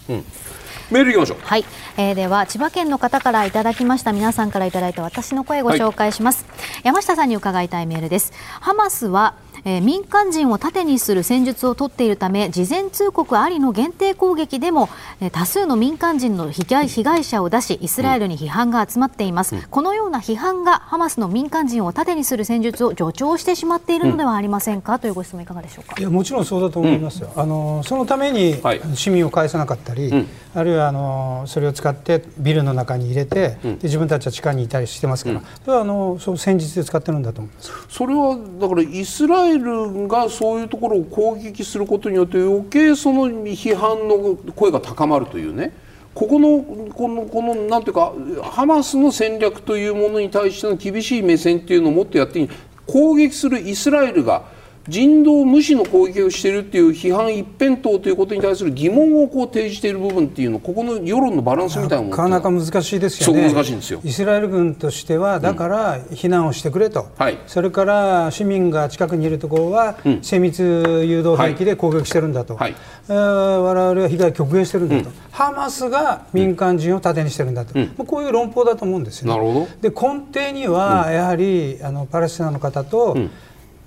[0.88, 1.38] メールいきましょう。
[1.42, 1.64] はい、
[1.96, 4.12] えー、では千葉県の方からいただきました。
[4.12, 8.32] 皆さんからいただいた私の声をご紹介します、はい、山下さんに伺いたいメールです。
[8.60, 14.88] ハマスはえー、民間人を盾にする戦術を取っているため事前通告ありの限定攻撃でも、
[15.20, 26.00] えー、多数の民間人の被害被害者を出しイスラエルに批判が集まっています、うん、このような批判がハマスの民間人を盾にする戦術を助長してしまっているのではありませんか、うん、というご質問いかがでしょうか？
[26.00, 28.56] いやもちろんそうだと思いますよ、うん、あのそのために
[28.94, 37.72] 市民を返さなかったり、はい、あるいはあのそれを使ってビルの中に入れて、で自分たちは地下にいたりしてますから、それはあのそう戦術で使ってるんだと思います。
[37.88, 45.72] それはだからイスラエルがそういうところを攻撃することによって余計その批判の声が高まるというね。
[46.14, 46.60] ここの
[46.92, 52.50] このこのなんていうかハマスの戦略というものに対しての厳しい目線っていうのをもっとやっていい。
[52.86, 54.42] 攻撃するイスラエルが
[54.88, 63.52] 人道無視の攻撃をしているっていう批判一辺倒ということに対する疑問をこう提示している部分っていうのここの世論のバランスみたいななかなか難しいですよね。
[63.52, 64.00] 難しいんですよ。
[64.02, 67.06] イスラエル軍としてはだから避難をしてくれと、うん。
[67.16, 70.62] はい、それから市民が近くにいるところは精密
[71.06, 72.74] 誘導兵器で攻撃してるんだと、はい。
[73.08, 79.88] えー、我々は被害極限してるんだと、うん、ハマスが民間人を盾にしてるんだと、うん、こういう論法だと思うんですよ、ね、なるほど。
[79.88, 83.16] で根底にはやはり、あのパレスチナの方と、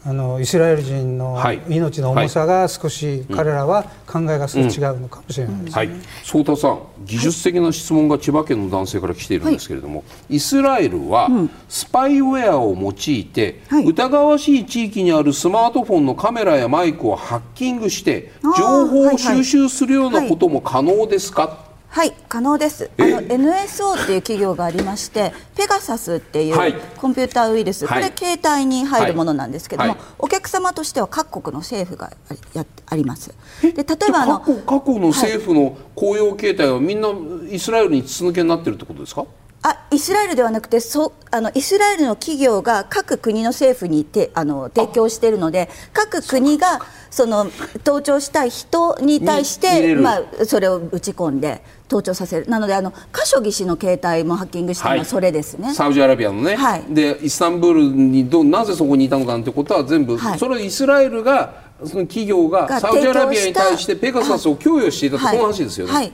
[0.06, 5.90] あのイスラエル人の命の重さが少し彼らは考えが少し違うのかもしれないですね、はい、
[6.24, 11.30] 相田さん技術的な質問が千葉県の男性から来ているんですけれども、はい、イスラエルは
[11.70, 22.90] スパイウェアを用いて、疑わしい地域にあるスマートフォンのカメラやマイクをハッキングして情報を収集するようなことも可能ですか、はい可能です。
[22.98, 26.56] あの NSO っていう企業がありましてペガサスっていう
[26.98, 32.12] コンピューターウイルス、はい、これ携帯に入るものなんですけども、はい、お客様としては各国の政府が
[32.56, 33.36] やあります。
[33.62, 37.10] で例えばあの各国の政府の公用携帯はみんな
[37.48, 39.28] イスラエルに筒抜けになってるってことですか？
[39.66, 47.46] あイスラエルではなくてそあのイスラエルの企業が各国の政府にてあの提供しているので各国がその
[47.86, 52.48] 登頂したい人に対してまあ、それを打ち込んで登頂させる。
[52.48, 65.94] なのであのカショギ氏の携帯もハッキングしたのはそれですね、はい、サウジアラビアのね、はい、でイスタンブールにどなぜそこにいたのかなんてことは全部、はい、それはイスラエルがその企業がサウジアラビアに対してペガサスを供与していたと、この話ですよね。
[65.94, 66.12] はい。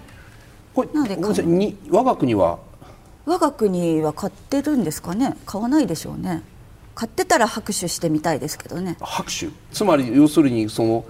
[0.73, 2.59] これなので我が国は？
[3.25, 5.35] 我が国は買ってるんですかね？
[5.45, 6.43] 買わないでしょうね。
[6.95, 8.97] 買ってたら拍手してみたいですけどね。
[8.99, 9.47] 拍手。
[9.71, 11.05] つまり要するにその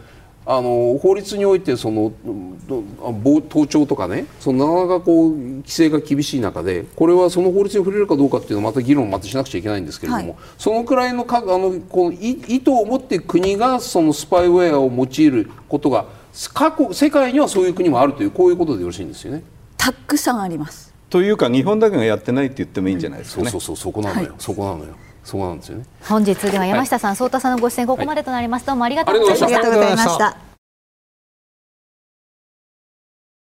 [0.51, 2.12] あの法律においてその
[3.49, 16.07] 盗聴とかねそのなかなかこう規制が厳しい中でこれはその法律に触れるかどうかっていうのはまた議論をまたしなくちゃいけないんですけれども、はい、そのくらいのかあのこの意図を持って国がそのスパイウェアを用いることが
[16.55, 19.43] 過去世界にはそういう国もあるというこういうことでよろしいんですよね。
[19.77, 20.91] たくさんあります。
[21.12, 24.95] というか日本だけがやってないって言ってもいいんじゃないですか、ね、そうそうそうそこなのよ、はい、そこなのよ
[25.29, 25.85] そうなんですよね。
[26.07, 29.45] 本日では山下さん、はい、太さんのご出演ここまでとなります、どうもありがとうございました。
[29.45, 30.37] ありがとうございました。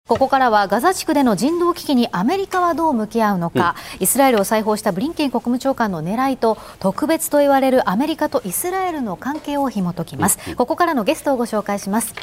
[0.09, 12.15] ここからはガザ地区での人道危機にアメリカはどう向き合うのか、うん、イスラエルを再訪したブリンケン国務長官の狙いと特別と言われるアメリカとイスラエルの関係を紐解きます、うん、ここからのゲストをご紹介します。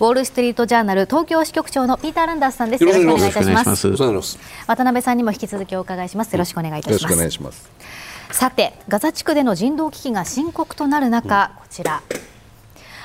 [0.00, 2.82] ウォール・ストリート・ジャーナル東京支局長のピーター・ランダースさんです。
[2.82, 3.88] よろしくお願いいたします。
[4.66, 6.32] 渡辺さんにも引き続きお伺いします。
[6.32, 7.70] よろしくお願いいたします、
[8.30, 12.02] さてガザ地区での人道危機が深刻となる中、こちら。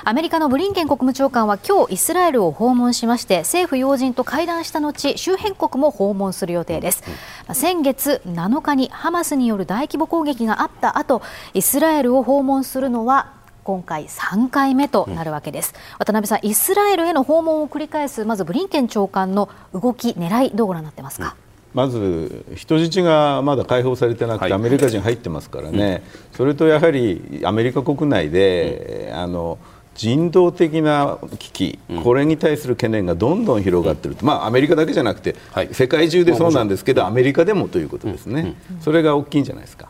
[0.02, 7.04] アメリカのブリンケン国務長官は今日イスラエルを訪問しまして政府要人と会談した後周辺国も訪問する予定です、
[7.52, 11.20] 先月7日にハマスによる大規模攻撃があった後
[11.52, 26.02] イスラエルを訪問するのは今回3回目となるわけです、うん、渡辺さんイスラエルへの訪問を繰り返すまずブリンケン長官の動き狙いどうご覧になってますか、うん、まず人質がまだ解放されてなくて、アメリカ人入ってますからね、
[26.32, 29.58] うん、それとやはりアメリカ国内で、あの
[29.94, 39.88] 人道的な危機、これに対する懸念がどんどん広がっている、まあ、アメリカだけじゃなくて、はい、世界中でそうなんですけど、アメリカでもということですね、それが大きいんじゃないですか。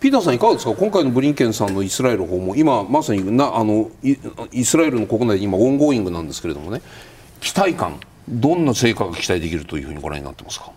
[0.00, 6.82] ピーターさん、いかがですか、今回のブリンケンさんのイスラエル訪問、今まさになあのイスラエルの国内で今、 ongoing なんですけれどもね、
[7.40, 10.72] 期待感、どんな成果が期待できるというふうにご覧になってますか？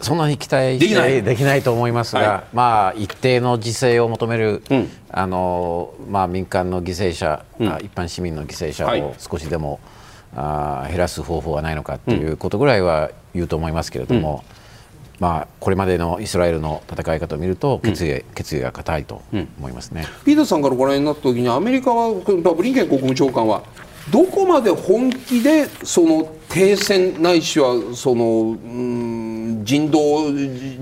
[0.00, 1.22] そんなに期待できない。
[1.22, 9.80] できないと思いますが、はい、まあ、一定の自制を求める、うん、あのまあ、民間の犠牲者、うん、一般市民の犠牲者を少しでも、
[10.34, 19.22] はい、あ減らす方法はないのかということぐらいは言うと思いますけれども、うん、まあ、これまでのイスラエルの戦い方を見ると決意,、決意が固いと
[19.58, 23.62] 思いますね、ピーターさんからご覧になった時にアメリカはブリンケン国務長官は
[24.10, 30.30] どこまで本気でその停戦ないしはそのうん人道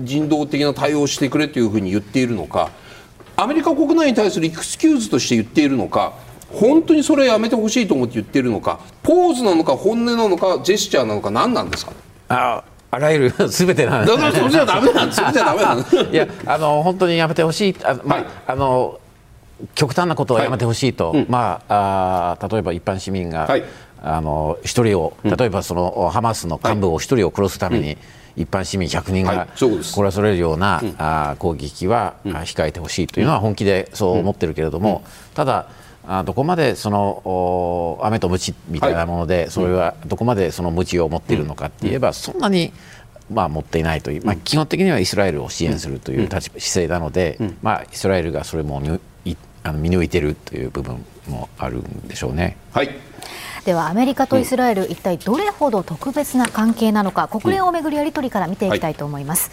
[0.03, 2.69] 人道的な対応をしてくれというふうに言っているのか
[3.37, 6.13] アメリカ国内に対するエクスキューズとして言っているのか
[6.51, 11.93] 本当にそれやめてほしいと思って言っているのかポーズなのか本音なのかジェスチャーなのか何なんですか？
[12.29, 15.19] ああらゆる すべてなんだからそれじゃダメなんです。
[15.21, 15.95] それじゃダメなんです。
[16.11, 17.75] いやあの本当にやめてほしい。
[17.83, 18.99] あまあ、はい、あの
[19.75, 21.23] 極端なことはやめてほしいと、はい。
[21.23, 23.63] うん、まあ、あ例えば一般市民が、はい、
[24.01, 27.97] あの一人を例えばその、ハマスの幹部を一人を殺すために、
[28.35, 35.03] 一般市民100人が殺られるような、はい、あ攻撃は、控えてほしいというのは本気でそう思ってるけれども、
[35.35, 35.67] ただ
[36.05, 42.73] あどこまでその雨と鞭みたいなもので、それはどこまでその鞭を持っているのかって言えば、そんなに
[43.31, 48.81] まあ、持っていないという、まあ、基本的にはイスラエルを支援するという立場、姿勢なので、まあ、イスラエルがそれも
[49.63, 52.57] あの見抜いているという部分もあるんでしょうね。
[52.71, 52.89] はい。
[53.65, 59.51] ではアメリカとイスラエル、うん、一体どれほど特別な関係なのか国連をめぐるやり取りから見ていきたいと思います、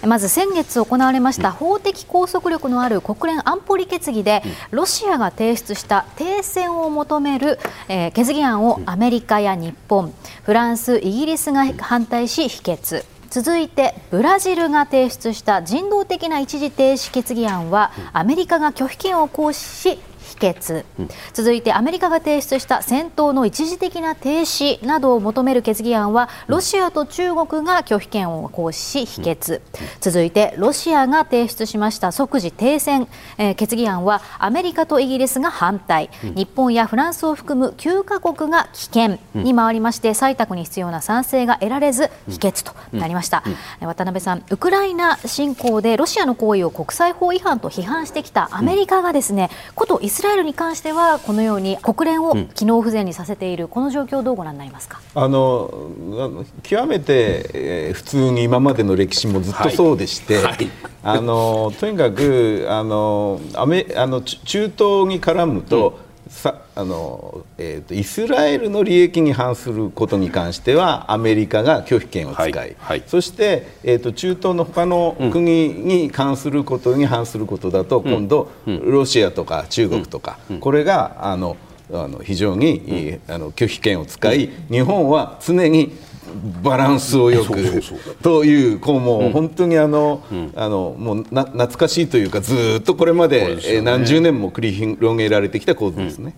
[0.00, 7.58] はい、まず先月行われました法的拘束力のある国連安保理決議で、ロシアが提出した停戦を求める、
[7.88, 19.98] えー、決議案をアメリカや日本フランスイギリスが反対し否決続いてブラジルが提出した人道的な一時停止決議案はアメリカが拒否権を行使し
[20.38, 39.18] 決、うん、続いてアメリカが提出した戦闘の一時的な停止などを求める決議案はロシアと中国が拒否権を行使し否決、うん、続いてロシアが提出しました即時停戦、えー、決議案はアメリカとイギリスが反対、うん、日本やフランスを含む9カ国が棄権。
[39.34, 43.42] に回りまして採択に必要な賛成が得られず否決となりました、
[43.80, 55.00] 渡辺さんウクライナ侵攻でロシアの行為を国際法違反と批判してきたアメリカがですね、ことイスラエルに関してはこのように国連を機能不全にさせている、うん、この状況をどうご覧になりますか？
[55.14, 55.70] あの
[56.62, 60.44] 極めて、えー、普通に今までの歴史もずっとそうでして、はい。
[60.44, 60.70] はい、
[61.02, 81.56] あのとにかくあのアメあの中東に絡むと、うんさあのえーと、イスラエルの利益に反することに関してはアメリカが拒否権を使い、はいはい、そして、えーと、中東の他の国に関することに反することだと、うん、今度、うん、ロシアとか中国とか、うん、これがあの
[81.90, 85.96] あの非常に、あの拒否権を使い、日本は常に
[86.62, 87.82] バランスをよく
[88.22, 90.22] というこうもう本当にあの、
[90.54, 96.34] あのもうな懐かしいというかずっとこれまでで、何十年も繰り広げられてきた構図ですね、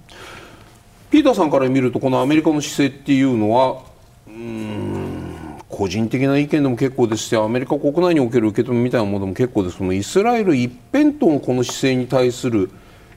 [1.10, 3.82] ピーターさんから見るとこのアメリカの姿勢っていうのは
[4.26, 9.82] うん個人的な意見でも結構ですしアメリカ国内における受け止めみたいなものも結構です。
[9.82, 12.70] イスラエル一辺倒のこの姿勢に対する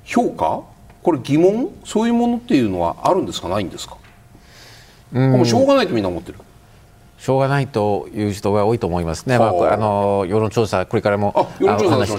[0.03, 0.61] 評価？
[1.01, 1.71] これ疑問？
[1.83, 3.49] そういうものっていうのはあるんですか？
[3.49, 3.97] ないんですか？
[5.11, 6.39] もうしょうがないとみんな思ってる
[7.23, 12.11] しょうがないという人が多いと思いますね、まあ、あの世論調査、これからも話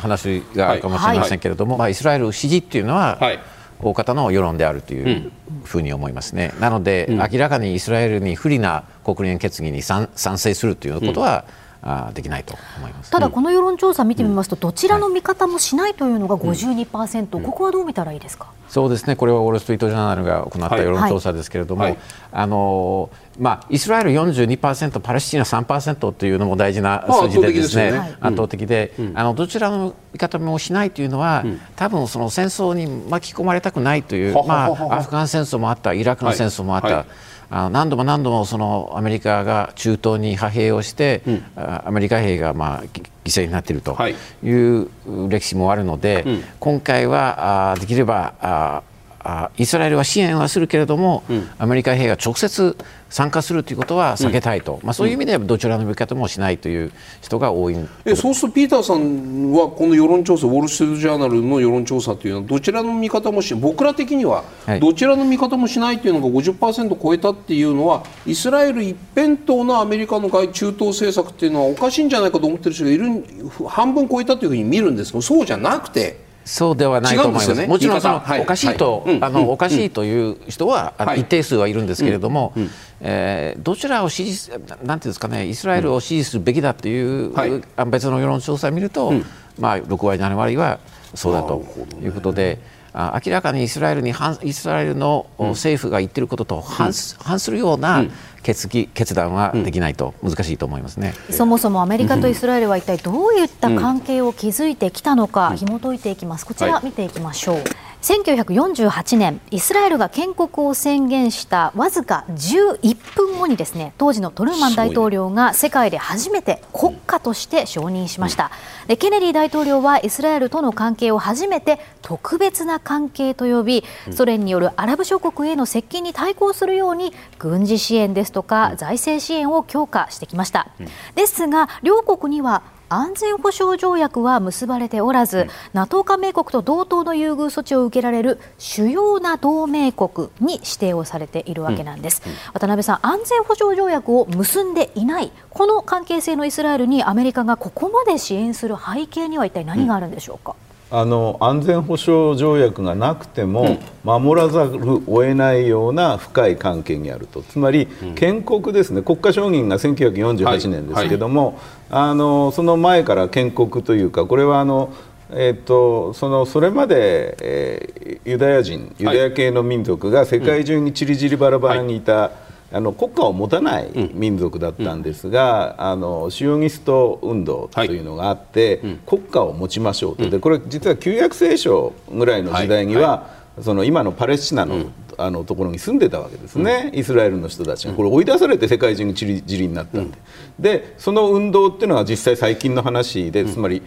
[0.00, 3.38] 話があるかもしれませんけれども、はい、まあ、イスラエル支持っていうのは、はい、
[3.80, 5.30] 大方の世論であるという
[5.62, 11.60] ふうに思いますね、なので、うん、明らかにイスラエルに不利な国連決議に賛成するということは、うん。
[11.82, 18.48] あできないと思いますただ、この世論調査見てみますと、どちらの見方もしないというのが52%、うん、ここはどう見たらいいですか？
[18.68, 21.92] そうですね、これはウォール・ストリート・ジャーナルが行った世論調査ですけれども、はい。
[21.92, 22.00] はい、
[22.32, 23.08] あの
[23.40, 31.42] まあ、イスラエル42%、パレスチナ3%というのも大事な数字でですね、圧倒的で、あのどちらの見方もしないというのは、
[31.74, 37.06] 多分その戦争に巻き込まれたくないという、まあ、アフガン戦争もあった、イラクの戦争もあった。
[37.52, 43.98] あの何度も何度もそのアメリカが中東に派兵をして、うん、アメリカ兵がまあ犠牲になっていると
[44.44, 44.88] いう
[45.28, 48.82] 歴史もあるので、うん、今回はあできればあ
[49.22, 52.76] あイスラエルは支援はするけれども、うん、アメリカ兵が直接
[53.10, 64.44] 参加するということは避けたいと、うん、まあ、そういう意味でどちらの見方もしないという人が多いえそうするとピーターさんはこの世論調査ウォール・ストリート・ジャーナルの世論調査というのはどちらの見方もし僕ら的には
[64.80, 73.24] どちらの見方もしないというのが50%超えたっていうのはイスラエル一辺倒のアメリカの外中東政策っていうのはおかしいんじゃないかと思ってる人がいる
[73.66, 76.29] 半分超えたというふうに見るんですけどそうじゃなくて。
[76.44, 77.46] そうではないと思います。
[77.46, 82.62] すね、もちろんその、おかしいと、はい、あの、おかしいという人は、はい、一定数はいるんですけれども、うん。
[82.62, 82.70] うん、
[83.00, 89.12] えー、どちらを支持なんていうんですかねイスラエルを支持するべきだという、はい、別の世論調査を見ると、
[89.58, 90.78] まあ6割7割は
[91.14, 91.64] そうだと
[92.02, 92.79] いうことで。
[92.92, 94.12] あ明らかにイスラエルに
[94.42, 98.04] イスラエルの政府が言っていることと反,、反するような
[98.42, 106.46] 決議決断はできないと難しいと思いますね、そもそもアメリカとイスラエルは一体どういった関係を築いてきたのか紐解いていきます。
[106.46, 118.50] こちら見ていきましょう、はい1948年イスラエルが建国を宣言したわずか11分後にですね当時のトルーマン大統領が世界で初めて国家として承認しました。
[118.86, 130.68] でケネディ大統領はイスラエルとの関係を初めて特別な関係と呼びソ連によるアラブ諸国への接近に対抗するように軍事支援ですとか財政支援を強化してきました。
[131.14, 142.32] ですが両国には安全保障条約は結ばれておらず、うん、NATO 加盟国と同等の優遇措置を受けられる主要な同盟国に指定をされているわけなんです、うん。
[142.32, 150.56] うん、渡辺さん安全保障条約を結んでいないこの関係性のイスラエルにアメリカがここまで支援する背景には一体何があるんでしょうか、
[150.92, 157.42] あの安全保障条約がなくても守らざるを得ないような深い関係にあると。
[157.42, 157.86] つまり
[158.16, 159.02] 建国ですね。
[159.02, 161.60] 国家承認が1948年ですけども、
[161.90, 164.92] あのその前から建国というかこれはあの
[165.32, 184.86] えっと、そのそれまで、えー、ユダヤ人ユダヤ系の民族が世界中にちりぢりバラバラにいた、はいあの国家を持たない民族だったんですが、うん、あのシオニスト運動というのがあって、はい、国家を持ちましょうと、でこれ実は旧約聖書ぐらいの時代には、はい、その今のパレスチナの,、
[185.18, 187.94] あのところに住んでたわけですね、イスラエルの人たちが。
[187.94, 190.18] これ追い出されて世界中にちりぢりになったんで,、
[190.60, 193.82] でその運動っていうのは実際最近の話でつまり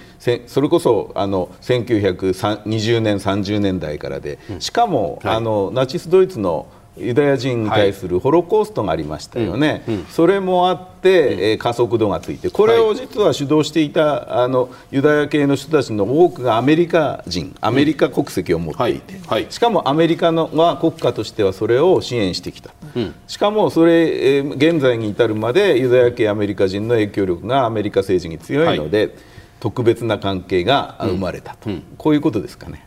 [0.45, 4.39] それこそあの1920年30年代からで。
[4.59, 6.67] しかも、あのナチスドイツの
[6.97, 29.11] ユダヤ人に対するホロコーストがありましたよね、はいうん、それもあって、えー、加速度がついてこれを実は主導していたあのユダヤ系の人たちの多くがアメリカ人アメリカ国籍を持っていて、はい、しかもアメリカのは国家としてはそれを支援してきた、うん、しかもそれ、えー、現在に至るまでユダヤ系アメリカ人の影響力がアメリカ政治に強いので、はい、
[29.59, 32.85] 特別な関係が生まれたと、うん、こういうことですかね。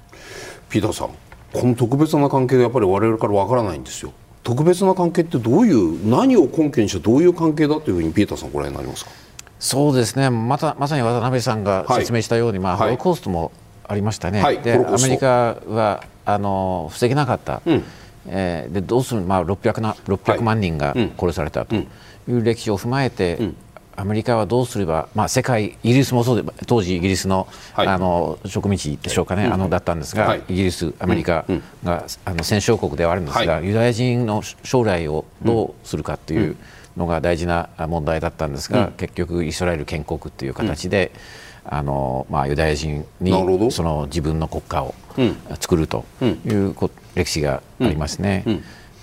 [0.68, 1.25] ピーターさん
[1.60, 4.12] この特別な関係がやっぱり我々からわからないんですよ。
[4.42, 9.10] 特別な関係ってどういう何を根拠にしてどういう関係だというふうにピーターさんご覧になりますか？
[9.58, 10.30] そうですね。
[10.30, 13.50] またまさに渡辺さんが説明したように、はい、まあ、ホロコーストも
[13.88, 17.84] ありましたね、はい、でアメリカはあの防げなかった、うん、
[18.26, 21.86] えー、でどうする、まあ、600, な600万人が殺されたとい
[22.28, 23.56] う歴史を踏まえて、うん
[23.96, 31.44] アメリカはどうすれば、まあ、世界、イギリスもそうで当時、イギリスのはい、あの植民地でしょうかね、はい、あのだったんですが、はい、イギリス、アメリカ
[31.82, 36.56] が、あの戦勝国ではあるんですが、ユダヤ人の将来をどうするかという
[36.96, 41.12] のが大事な問題だったんですが、結局、イスラエル建国という形で、
[41.64, 43.32] あのまあ、ユダヤ人に
[43.72, 44.94] その自分の国家を
[45.58, 46.74] 作るという
[47.14, 48.44] 歴史がありますね。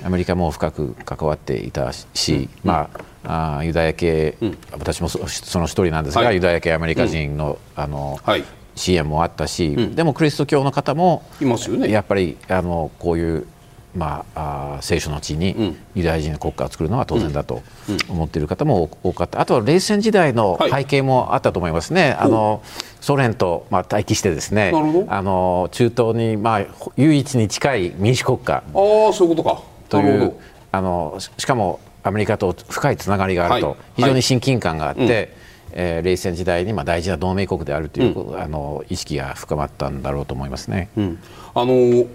[0.04, 5.20] アメリカも深く関わっていたし、まああユダヤ系、うん、私もそ
[5.60, 8.44] の一人なんですが、はい、ユダヤ系アメリカ人のうん、あの、はい、
[8.76, 11.90] 支援もあったし、うん、でもクリスト教の方もいますよね。
[11.90, 13.48] やっぱりあのこういう
[13.96, 17.62] まあ、あ聖書の地にユダヤ人の国家を作るのは当然だと
[18.10, 19.40] 思っている方も多かった。
[19.40, 22.64] あとは冷戦時代の背景もあったと思いますね、はい、あの
[23.02, 24.72] ソ連とまあ対峙してですね
[25.10, 26.66] あの中東にまあ
[26.98, 29.62] 唯一に近い民主国家あそういうことか。
[29.90, 30.34] という
[30.72, 35.30] あのしかもアメリカと深いつながりがあると、はい、非常に親近感があって、はい、
[35.72, 40.90] えー、冷戦時代にまあ大事な同盟国であるという、うん、あの意識が深まったんだろうと思いますね。
[40.98, 41.20] うん、
[41.56, 42.06] あの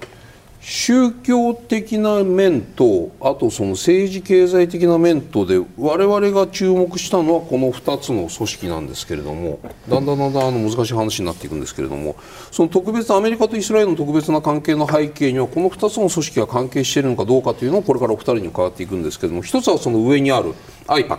[0.71, 12.17] 宗教的な面とあとその政治経済的な面とで我々が注目したのはこの2つの組織なんですけれどもだんだんだんだんあの難しい話になっていくんですけれども
[12.51, 20.53] その特別アメリカとイスラエルの特別な関係の背景にはこの2つの組織が関係しているのかどうかというのをこれからお二人に伺っていくんですけれども一つはその上にある
[20.87, 21.19] IPAC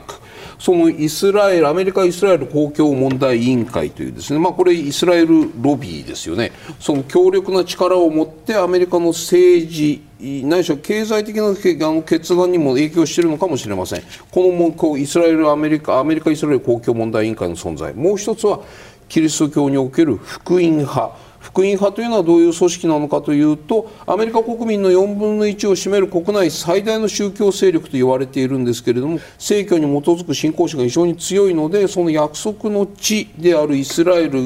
[0.59, 6.51] そのイスラエル、アメリカ・イスラエル公共問題委員会というですね、まあ、これイスラエルロビーですよね。
[6.79, 11.55] その強力な力を持ってアメリカの政治ないしは経済的な
[12.03, 14.03] 決断にも影響しているのかもしれません。
[14.29, 17.93] このこうイスラエル、アメリカ、アメリカ・イスラエル公共問題委員会の存在。
[17.93, 18.59] もう一つは
[19.07, 21.28] キリスト教における福音派。
[21.39, 34.41] 福音派というのはどういう組織なのかというとアメリカ国民の4分の1を占める国内最大の宗教勢力と言われているんですけれども聖教に基づく信仰心が非常に強いのでその約束の地であるイスラエル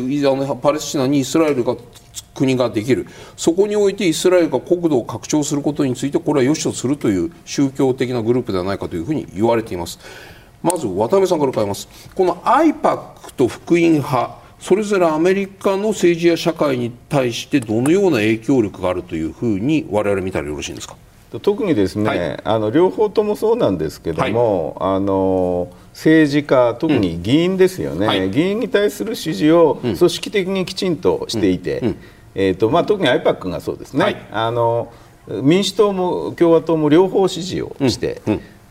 [0.61, 1.75] パレスチナにイスラエルが
[2.33, 3.07] 国ができる。
[3.35, 9.99] そこにおいてイスラエルが国土を拡張することについてこれは良しとするという宗教的なグループではないかというふうに言われています。
[10.61, 11.87] まず渡辺さんから伺います。
[12.15, 20.95] この IPAC と福音派それぞれアメリカの政治や社会に対してどのような影響力があるというふうに我々見たらよろしいんですか？
[21.41, 28.07] 特にですね、はい、あの両方ともそうなんですけども、はい、あの政治家特に議員ですよね、うん。
[28.07, 31.87] はい、議員に対する支持を組織的にきちんとしていて、うん。
[31.87, 31.97] うん、
[32.35, 34.93] えーとまあ、特に IPAC がそうですね、あの
[35.27, 38.21] 民主党も共和党も両方支持をして、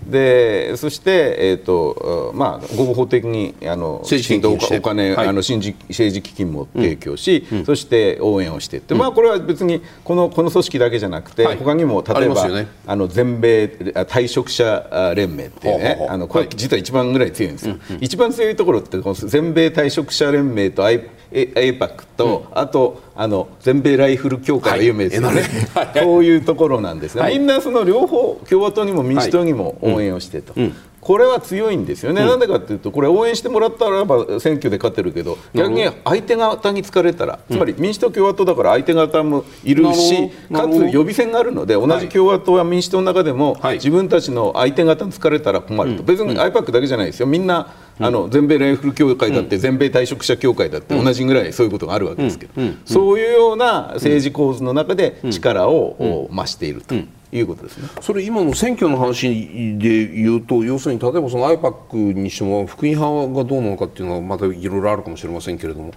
[0.06, 20.84] でそして、えーとまあ、合法的にあの政治お金、はい、あの政治基金も提供し、うん、そして応援をしてって、うん、まあ、これは別にこのこの組織だけじゃなくて、はい、他にも例えばあ、ね、あの全米退職者連盟っていうねあのこれ実は一番ぐらい強いんですよ、はい、一番強いところってこの全米退職者連盟と
[21.32, 25.42] APAC と、うん、あとあの全米ライフル協会が有名ですよね、
[25.74, 30.52] はい、 こういうところなんですが、みんなその両方共和党にも民主党にも応援をしてと。
[30.56, 30.74] うん。
[31.02, 47.66] これは強いんですよね、うん、なんでかというと、これ、応援してもらったらば選挙で勝てるけど、逆に相手方に疲れたら、つまり民主党、共和党だから相手方もいるし、かつ予備選があるので、同じ共和党や民主党の中でも、自分たちの相手方に疲れたら困ると、別に IPAC だけじゃないですよ、みんな
[48.02, 52.52] あの全米ライフル協会だって、全米退職者協会だって同じぐらいそういうことがあるわけですけど、
[52.84, 56.94] そういうような政治構図の中で力を増していると。
[57.34, 57.88] いうことですね。
[58.02, 59.30] それ今の選挙の話
[59.78, 65.92] で言うと要するに例えばその IPAC にしても福音派がどうなのかっていうのはまたいろいろあるかもしれませんけれども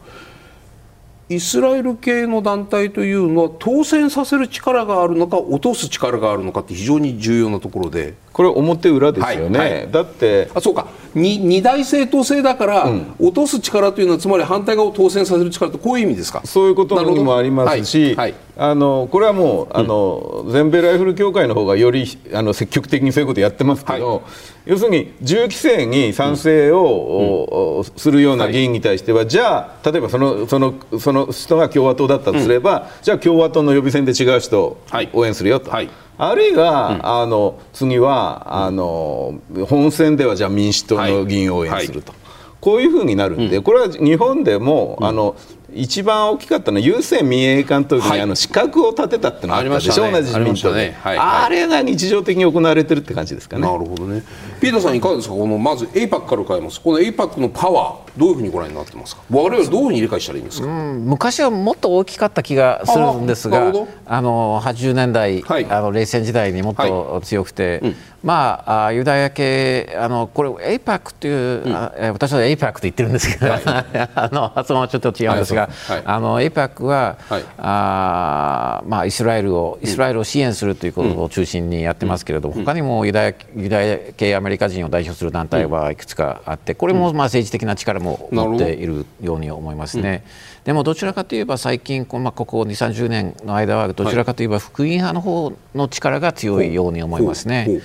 [1.27, 8.13] イスラエル系の団体というのは当選させる力があるのか落とす力があるのかって非常に重要なところで。
[8.35, 10.87] これ表裏ですよね、はいはい、だってあそうか。
[11.15, 16.41] 二大政党制だから、うん、落とす力というのはつまり反対側を当選させる力ってこういう意味ですか？
[16.43, 24.23] そういうことにもありますし、はい、あのこれはもうあの、うん、全米ライフル協会の方がよりあの積極的にそういうことやってますけど、
[24.65, 34.77] 要するに銃規制に賛成を、うん、するような議員に対しては、じゃあ例えばそのそのその人が共和党だったとすれば、じゃあ共和党の予備選で違う人を
[35.13, 35.71] 応援するよと。
[36.17, 42.21] あるいは、うん、あの次はあの本選ではじゃあ民主党の議員を応援すると、はい、
[42.61, 45.35] こういうふうになるんで、これは日本でも、あの
[45.75, 50.97] 一番大きかったのは郵政民営化の時に、はい、あの資格を立てたってのがあったでしょ、ね、同じ自民党で、ね。
[51.01, 51.17] はい。
[51.17, 53.61] あれが日常的に行われてるって感じですかね。
[53.61, 54.23] なるほどね。
[54.61, 55.35] ピーターさんいかがですか？
[55.35, 59.23] このまず APAC から変えますこの APAC のパワーどういうふうにご覧になってますか？
[59.29, 63.73] 我々どういうふうに理解したらいいんですか、うん、昔はもっと大きかった気がするんですが
[64.05, 71.73] あの80年代、はい、あの冷戦時代にもっと強くて、はいうん、まあユダヤ系あのこれ APAC という、うん、
[72.13, 73.61] 私は APAC と言ってるんですけど、はい、
[74.15, 75.64] あの発音はちょっと違うんですが、
[76.05, 90.23] あの APAC は、はい、あまあイスラエルをイスラエルを支援するということを中心にやってますけれども、他にもユダヤユダヤ系アメリカ人を代表する団体はいくつかあってこれもまあ政治的な力も持っているように思いますね。
[90.65, 97.81] でもどちらかといえば最近このここ2、30年の間はどちらかといえば福音派の方の力が強いように思いますね。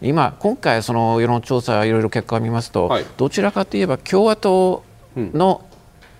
[0.00, 4.84] 今、今回、その世論調査いろいろ結果を見ますと、はい、どちらかといえば共和党
[5.16, 5.62] の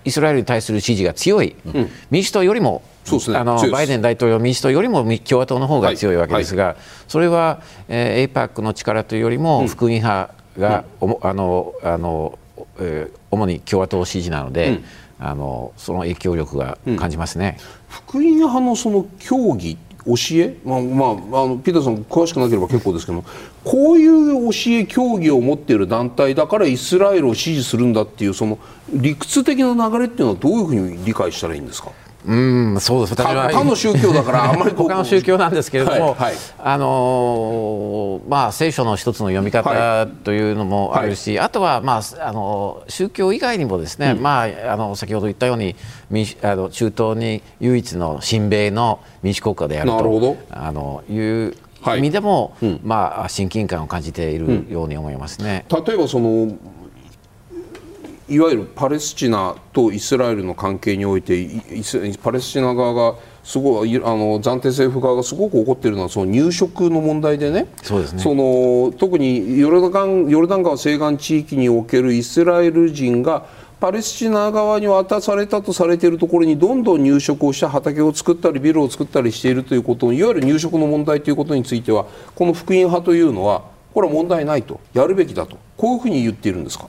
[0.05, 2.81] イスラエルに対する支持が強い、うん、民主党よりも
[3.11, 6.73] ね、あのバイデン大統領、民主党よりも共和党の方が強いわけですが、はい。
[6.73, 12.37] はい、それは、えー、APAC の力というよりも、福音派が、うん、あのあの、
[12.79, 14.83] えー、主に共和党支持なので、うん、
[15.19, 21.05] あのその影響力が感じますね、福音派のその協議教え、まあま
[21.39, 23.25] あ、あのピーターさん詳しくなければ結構ですけども
[23.63, 28.57] こういう教え教義を持っている団体だからイスラエルを支持するんだっていうその
[28.91, 31.91] 理屈的な流れっていうのはどういうふうに理解したらいいんですか？
[32.25, 33.15] うんそうです。
[33.15, 45.75] 他他の宗教だからあんまり 他の宗教なんですけれども、はいはい、あのまあ聖書の一つの読み方というのもあるし、はい、あとはまああの宗教以外にもですね、うん、まああの先ほど言ったように
[46.41, 51.55] あの中東に唯一の親米の民主国家であるとあのいう
[51.97, 55.65] 意味でも、うん、まあ親近感を感じているように思いますね。
[55.71, 56.51] うん、例えばその
[58.29, 61.47] いわゆるパレスチナとイスラエルの関係において
[62.21, 67.67] パレスチナ側がすごいあの暫定政府側がすごく怒っているのはその入植の問題でね。
[67.81, 68.21] そうですね。
[68.21, 73.45] その特にヨルダンヨルダン川西岸地域におけるイスラエル人が
[73.79, 82.05] パレスチナ側に渡されたとされているところにどんどん入植をした畑を作ったりビルを作ったりしているということいわゆる入植の問題ということについては
[82.35, 83.63] この福音派というのは
[83.93, 84.79] これは問題ないと。
[84.93, 85.57] やるべきだと。
[85.75, 86.87] こういうふうに言っているんですか？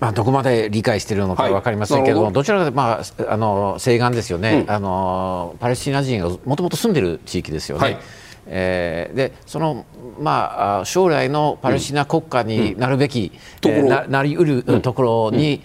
[0.00, 2.42] まあ、どこまで理解しているのか分かりませんけども、はい、ど。
[2.42, 7.84] ちらかというと、まあ、あの西岸ですよね、うん、あのパレスチナ人がもともと住んでる地域ですよね。
[7.84, 7.98] はい、
[8.46, 9.84] えー、でその、
[10.18, 13.30] まあ、将来のパレスチナ国家になるべき、
[13.62, 15.62] うんえー、ななりうるところに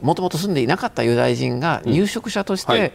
[0.00, 2.92] もともと住んでいなかったユダヤ人が入植者として、はい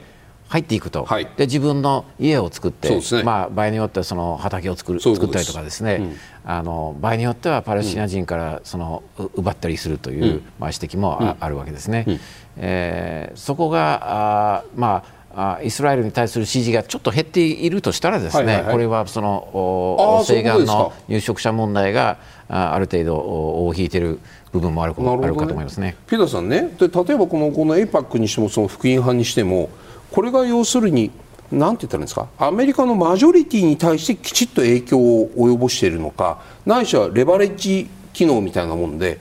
[0.49, 9.03] 入っていくと、はい、で自分の家を作って、ね、まあ、場合によってはその畑を作る作ったりとかですね、うん、あの場合によってはパレスチナ人からその、
[9.35, 12.05] 奪ったりするという、うん、まあ、指摘もあ,、あるわけですね。
[12.07, 12.19] うん、
[12.57, 15.17] えー、そこがあまあ
[15.61, 22.17] イスラエルに対する支持がちょっと減っているとしたらですね、はいはいはい、これはその西岸の入植者問題が
[22.49, 24.19] あある程度尾を引いている
[24.51, 25.95] 部分もある,、ね、あるかと思いますね。
[26.07, 26.73] ピーターさんね。
[26.79, 29.69] で例えばこのこの APAC にしてもその福音派にしても
[30.11, 31.11] これが要するに
[31.51, 32.27] 何て言ったらいいんですか？
[32.37, 39.19] アメリカのマジョリティに対してきちっと影響を及ぼしているのかないしはレバレッジ機能みたいなもんで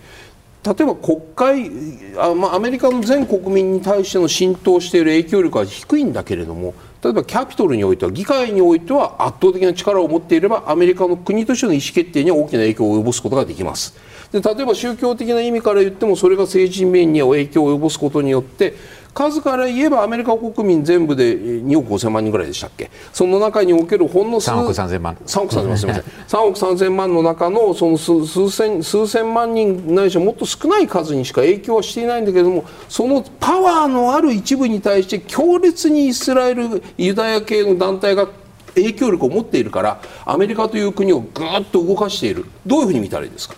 [0.65, 1.71] 例えば国会、
[2.19, 6.75] アメリカの全国民に対しての浸透している影響力は低いんだけれども
[7.05, 13.95] 例えばキャピトルにおいては議会においては圧倒的な力を持っていればアメリカの国としての意思決定には大きな影響を及ぼすことができます。
[14.33, 18.75] で例えば宗教的な意味から言ってもそれが政治面に影響を及ぼすことによって
[19.17, 22.91] 数から言えばアメリカ国民全部で2億5000万人ぐらいでしたっけ？
[23.15, 25.15] その中におけるほんの数3億3000万。
[25.15, 26.05] 3億3000万すみません。
[26.05, 38.29] 3億3000万の中のその数数千数千万人ないしはもっと少ない数にしか影響はしていないんだけれどもそのパワーのある一部に対して強烈にイスラエルユダヤ系の団体が
[38.75, 42.45] 影響力を持っているからアメリカという国をぐっと動かしている。
[42.67, 43.55] どういうふうに見たらいいですか？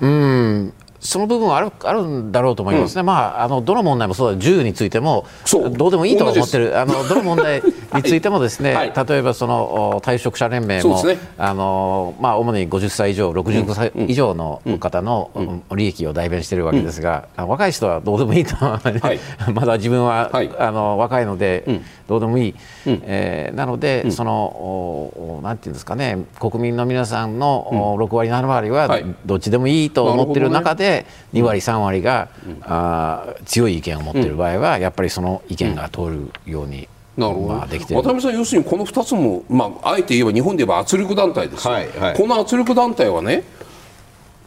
[0.00, 0.72] うん
[1.06, 5.26] その部分はあるあるんだろうと思いますね、うん、まあ、あのどの問題もそうだ、銃についても
[5.72, 7.62] どうでもいいと思ってる、あのどの問題
[7.94, 18.80] についてもですね、はい、例えばその退職者連盟も、ね、あのまあ、主に50歳以上、65歳以上の方の利益を代弁しているわけですが、うん、若い人はどうでもいいと、は
[19.12, 21.64] い、まだ自分は、はい、あの若いので、
[22.08, 22.54] どうでもいい、
[22.86, 28.88] うん、えー、なので、そのなんていうんですかね、国民の皆さんの6割、7割は
[29.24, 30.95] どっちでもいいと思ってる中で、
[31.34, 32.28] 2割、3割が、
[32.62, 36.88] あ強い意見を持っている場合は、やっぱりその意見が通るように。
[37.16, 43.42] なるほど、まあ、できて渡辺さん、要するにこの2つも、まあ、あえて言えば日本で言えば圧力団体です、はいはい、この圧力団体はね、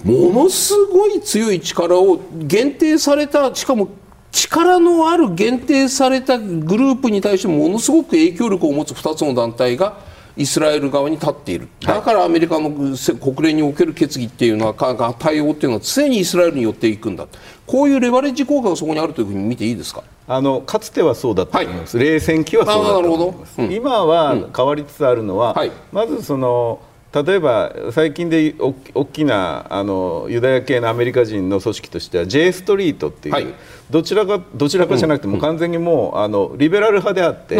[0.03, 3.89] ものすごい強い力を限定された、しかも
[4.31, 9.97] 力のある限定されたグループに対してものすごく影響力を持つ2つの団体が
[10.39, 11.67] イスラエル側に立っている。
[11.81, 17.27] だからアメリカの国連における決議っていうのは対応っていうのは常にイスラエルによっていくんだ
[17.67, 20.03] こういうレバレッジ効果がそこにあるというふうに見ていいですか？
[20.27, 26.79] あのかつてはそうだったと思います、はい、冷戦期はそうだったと思います、うん、今は変わりつつあるのは、うんはい、まずその
[27.11, 33.47] 例えば最近で大きなあのユダヤ系のアメリカ人の組織としては J ストリートっていう、はい、
[33.89, 37.57] どちらかどちらかじゃなくても完全にもう、あのリベラル派であって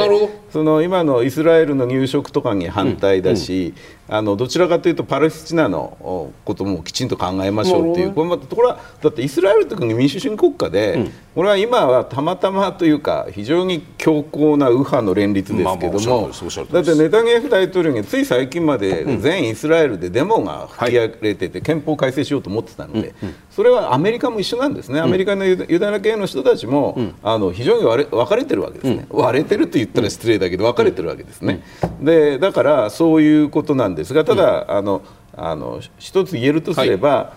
[0.52, 3.74] その今のイスラエルの入植とかに反対だし、
[4.08, 16.32] あのどちらかというとパレスチナのこともきちんと考えましょうっていうこれところはだってイスラエルという国民主主義国家で、うん、これは今はたまたまというか非常に強硬な右派の連立ですけども、
[16.72, 23.14] だってネタニヤフ大統領につい最近まで全イスラエルでデモが吹き荒れてて、憲法改正しようと思ってたので、
[23.60, 31.62] それはアメリカも一緒なんですね、アメリカのユダヤ系の人たちも、あの非常に割れ分かれてるわけですね、割れてると言ったら失礼だけど分かれてるわけですね。
[32.00, 35.02] でだからそういうことなんですがただ、あの
[35.36, 37.34] あの一つ言えるとすれば、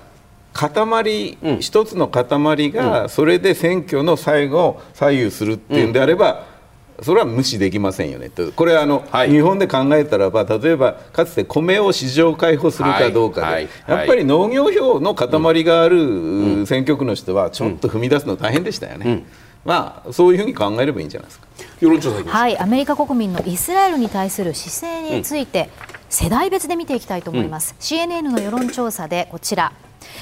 [0.52, 6.38] 塊、うん、一つの塊がそれで選挙の最後を左右するっていうんであれば、うん、
[7.02, 8.28] それは無視できませんよね。
[8.28, 13.54] とこれはあの、はい、日本で考えたらば例えばかつて米を市場開放するかどうかで、はい。
[13.54, 19.24] はい、やっぱり農業票の塊がある選挙区の人はちょっと踏み出すの大変でしたよね。
[19.64, 21.46] まあ、そういうふうに考えればいいんじゃないですか。
[21.80, 25.68] 世論調査はいアメリカ国民のイスラエルに対する姿勢について、
[26.12, 29.72] 世代別で見ていきたいと思います、うん、CNN の世論調査でこちら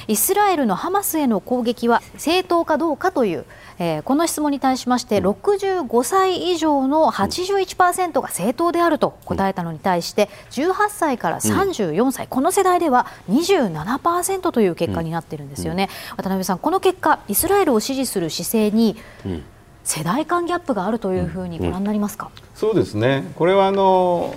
[0.09, 3.45] イスラエルのハマスへの攻撃は正当かどうかという、
[3.79, 18.97] えー、この質問に対しまして65歳以上の81%が正当であると答えたのに対して18歳から34歳、この世代では27%という結果になっているんですよね、渡辺さんこの結果イスラエルを支持する姿勢に、
[19.85, 23.33] 世代間ギャップがあるというふうにご覧になりますか、うんうん、そうですね。
[23.35, 24.35] これはあの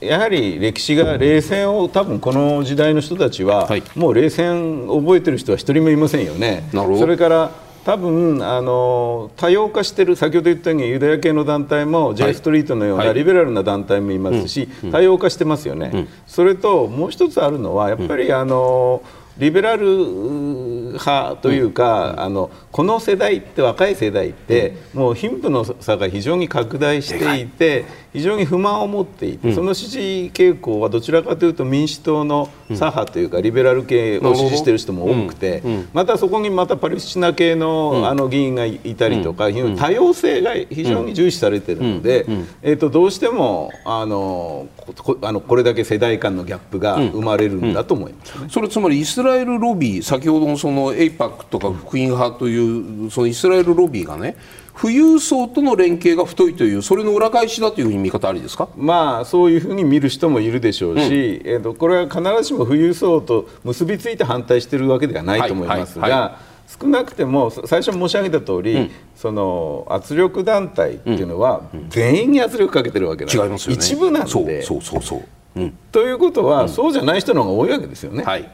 [0.00, 6.68] やはり歴史が冷戦を多分この時代の人たちは、はい、もう冷戦覚えてる人は一人もいませんよね。
[6.72, 7.50] それから
[7.84, 19.02] 多分あの多様化している先ほど言ったようにユダヤ系の団体も J ストリートのようなリベラルな団体もいますし、多様化してますよね、それともう一つあるのはやっぱりあの、
[19.38, 42.26] リベラル派というか、うん、あのこの世代って若い世代って、うん、もう貧富の差が非常に拡大していて非常に不満を持っていて、うん、その支持傾向はどちらかというと民主党の左派というか、リベラル系を支持している人も多くて、またそこにまたパレスチナ系の,、あの議員がいたりとか、多様性が非常に重視されているので、
[42.62, 54.36] えー、とどうしてもあのこあのこれだけ世代間のギャップが生まれるんだと思います、ね、それつまりイスラエルロビー先ほどのそのエイパックとか福音派というそのイスラエルロビーがね
[54.80, 61.10] 富裕層との連携が太いというそれの裏返しだという見方ありですか、まあ、そういうふうに見る人もいるでしょうし、うん、
[61.50, 66.02] えーと、これは必ずしも富裕層と結びついて反対しているわけではないと思いますが。
[66.02, 66.32] はいはいはい。
[66.68, 74.30] 少なくても最初申し上げた通り、うん、その圧力団体っていうのは、全員に圧力かけてるわけだ、違いますよね、一部なんで。
[74.62, 75.22] そうそうそう、
[75.56, 75.60] う。
[75.60, 78.22] ん、ということは、そうじゃない人の方が多いわけですよね。
[78.22, 78.48] はい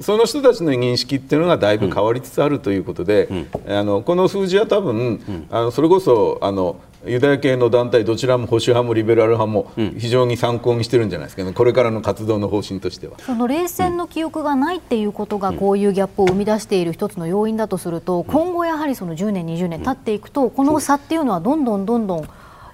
[0.00, 13.18] その人たちの認識っていうのがだいぶ変わりつつあるということで、うん、あのこの数字は多分、うん、あのそれこそあのユダヤ系の団体どちらも保守派もリベラル派も非常に参考にしてるんじゃないですかね、これからの活動の方針としては。
[13.20, 22.28] その冷戦の記憶がないっていうことがこういうギャップを生み出している一つの要因だとすると今後やはりその10年20年経っていくとこの差っていうのはどんどんどんどん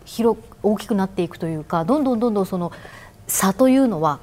[0.04, 2.72] 広大きくなっていくというかどんどんどんどんその
[3.28, 4.20] 差というのは、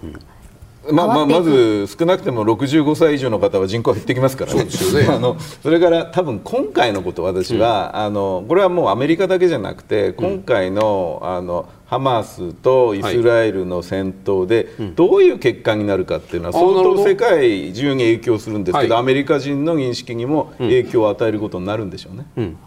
[0.92, 5.08] まあまあ、まず少なくても65歳以上の方は人口減ってきますからね、そね。
[5.10, 22.26] あのそれから多分今回のこと、私は、うん、あのこれはもうアメリカだけじゃなくて、今回のあのハマスとイスラエルの戦闘で、どういう結果になるかっていうのは、相当世界中に影響するんですけど、アメリカ人の認識にも影響を与えることになるんでしょうね。
[22.36, 22.58] うん。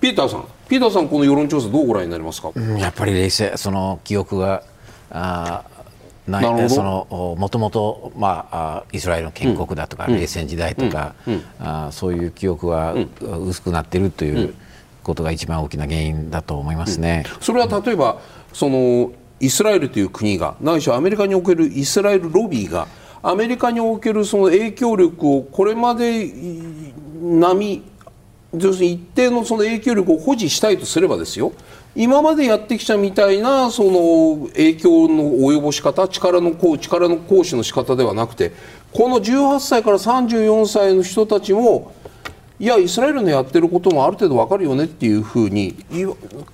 [0.00, 4.62] ピーターさん、ピーターさん、この世論調査、どうご覧になりますか、うん、やっぱり冷静、その記憶が
[5.10, 5.64] あ
[6.26, 6.70] ない。
[6.70, 14.54] そのもともと、まあ、イスラエルの建国だとか、うん、冷戦時代とか、うん、あそういう記憶は薄くなっているという
[15.02, 17.24] ことが一番大きな原因だと思いますね。
[17.40, 18.18] それは例えば
[18.52, 22.88] そのイスラエルという国がないしはアメリカにおけるイスラエルロビーが
[23.22, 26.30] アメリカにおけるその影響力をこれまで
[27.20, 27.82] 並
[28.54, 31.52] 要するに一定のその影響力を保持したいとすればですよ
[31.98, 38.52] 今までやってきたみたいなその影響の及ぼし方力の力の行使の仕方ではなくて
[38.92, 41.94] この18歳から34歳の人たちも
[42.58, 45.74] いやイスラエルのやってることもある程度分かるよねっていうふうに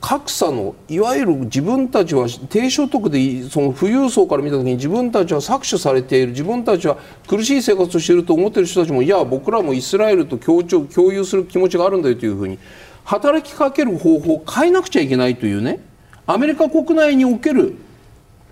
[0.01, 6.97] 格差のいわゆる自分たちは低所得でその富裕層から見た時に自分たちは搾取されている自分たちは
[7.28, 12.59] 苦しい生活をしていると思っている人たちもいや僕らもイスラエルと協調共有する気持ちがあるんだよというふうに
[13.05, 15.81] 働きかける方法を変えなくちゃいけないというね
[16.27, 17.77] アメリカ国内における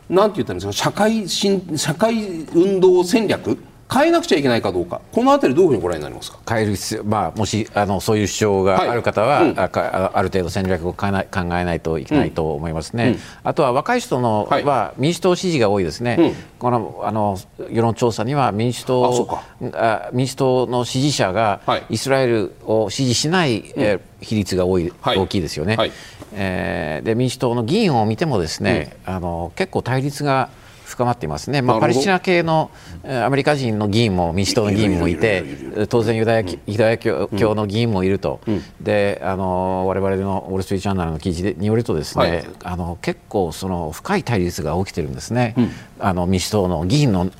[0.09, 3.57] なんて言ったんですか社会社会運動戦略
[3.93, 6.39] 変えなくちゃいけないかどうか、このあたり、どういうふうにご覧になりますか？
[6.49, 17.37] 変える必要、まあ、もしあのそういう主張がある方は、はいうん、あある程度戦略を考えない考えないといけないと思いますね、うん、あとは若い人の、はい、は民主党支持が多いですね、うん、このあの
[17.71, 19.41] 世論調査には民主党
[19.75, 25.93] あ民主党の支持者がイスラエルを支持しない、えー、比率が多い、大きいですよね、はい、
[26.33, 30.49] えー、で民主党の議員を見てもですね、あの結構対立が
[30.91, 32.71] 深まっていますね、まあ、パレスチナ系の
[33.05, 45.71] アメリカ人の議員も民主党の議員もいて当然ユダヤユダヤ教の議員もいると、うん、であの我々のウォール・ストリート・ジャーナルの記事によるとですね、はい、あの結構その深い対立が起きてるんですね、うん、
[46.01, 47.31] あの民主党の議員の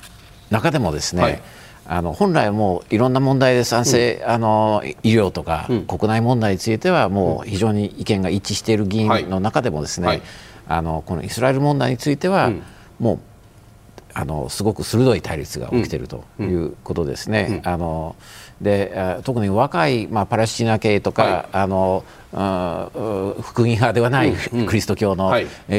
[0.49, 1.41] 中でもですね、はい。
[1.87, 10.17] あの本来もいろんな問題で賛成、うん、あの医療とか、うん、国内問題についてはもう非常に意見が一致している議員の中でもですね、はい。
[10.17, 10.27] はい、
[10.67, 12.51] あのこのイスラエル問題については、
[12.99, 13.19] もう
[14.13, 17.61] あのすごく鋭い対立が起きているということですね。
[17.65, 18.15] あの
[18.61, 22.03] で特に若い、まあ、パレスチナ系とか、はい、あの
[23.41, 25.33] 福音派ではない、クリスト教の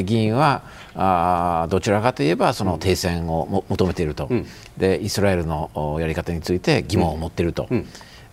[0.05, 0.63] 議員は、
[0.95, 7.67] あどちらかといえばその停戦を求めていると、うん、でイスラエルのやり方について疑問を持っていると。
[7.71, 7.87] うん。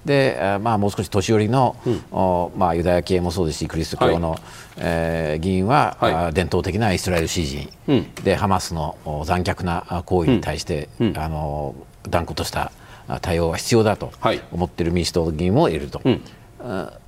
[0.06, 4.39] でまあ、もう少し年寄りの、うん、まあ、ユダヤ系もそうですしクリスト教の、はい、
[4.80, 12.71] えー、議員は、はい、伝統的なイスラエル支持、うん、でハマスの残虐な行為に対して、うん、あの断固とした
[13.21, 14.11] 対応が必要だと
[14.51, 16.01] 思っている民主党議員もいると。
[16.03, 16.21] うん、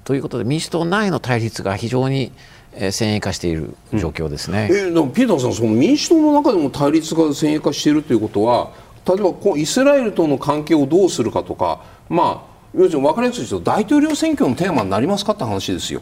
[0.03, 2.32] ということで民主党内の対立が非常に
[2.74, 8.72] 先鋭化している状況ですね、うん、えー、ピーターさん、その民主党の中でも対立が先鋭化しているということは、
[9.05, 16.01] 例えばこうイスラエルとの関係をどうするかとか、まあ、要するに分かりやすいと大統領選挙のテーマになりますかって話ですよ。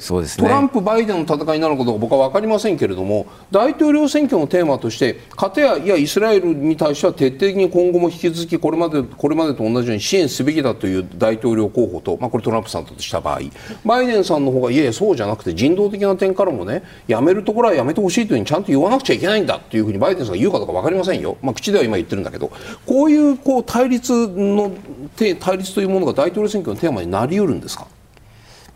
[0.00, 13.40] そうですね、トランプ、バイデンの戦いになることか僕は分かりませんけれども大統領選挙のテーマとしてかたやいやイスラエルに対しては徹底的に今後も引き続きこれまでこれまでと同じように支援すべきだという大統領候補と、まあ、これトランプさんとした場合
[13.84, 22.50] バイデンさんの方がいやいやそうじゃなくて人道的な点からもねやめるところはやめてほしいというふうにちゃんと言わなくちゃいけないんだというふうにバイデンさんが言うかどうか分かりませんよ、まあ、口では今言ってるんだけど
[22.86, 24.72] こういうこう対立の
[25.38, 27.86] 対立というものが大統領選挙のテーマになりうるんですか？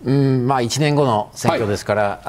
[0.05, 2.21] うんまあ、1年後の選挙ですから、はい、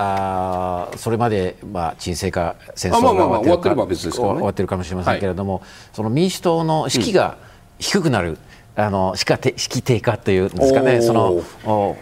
[0.93, 5.63] あそれまで、まあ、沈静化戦争が終わってるか、終わってるかもしれませんけれども、はい、
[5.93, 7.37] その民主党の士気が
[7.77, 8.29] 低くなる、
[8.77, 11.43] うん、あの士気低下というんですかね、その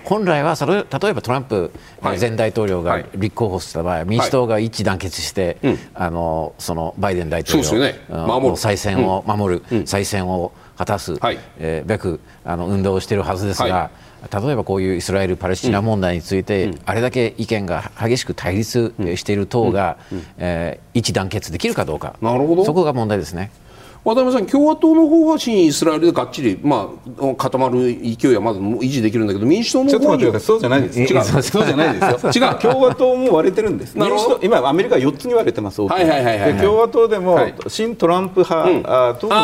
[0.04, 1.72] 本来はそれ例えばトランプ
[2.04, 13.90] 前大統領が立候補した場合、はい、民主党が一致団結して、はい、あのそのバイデン大統領の、ね、再選を守る、うん、再選を果たす、はい、えー、べくあの運動をしているはずですが。
[14.32, 19.98] 例えばこういうイスラエル・パレスチナ問題について、あれだけ意見が激しく対立している党が、
[20.38, 22.16] えー、一致団結できるかどうか。
[22.22, 22.66] なるほど。
[22.66, 23.52] そこが問題ですね。
[24.04, 26.90] 渡辺さん、共和党の方は新イスラエルでがっちり、ま
[27.22, 31.00] あ、固まる勢いはまだ維持できるんだけど、民主党の方はちょっと待ってください、そうじゃないです。
[31.00, 32.50] 違う、 そうじゃないですよ。
[32.50, 33.96] 違う、共和党も割れてるんです。
[33.98, 39.40] 民主党、今、アメリカ4つに割れてます、はいはいはいはい、共和党でも、はい、新トランプ派、特に、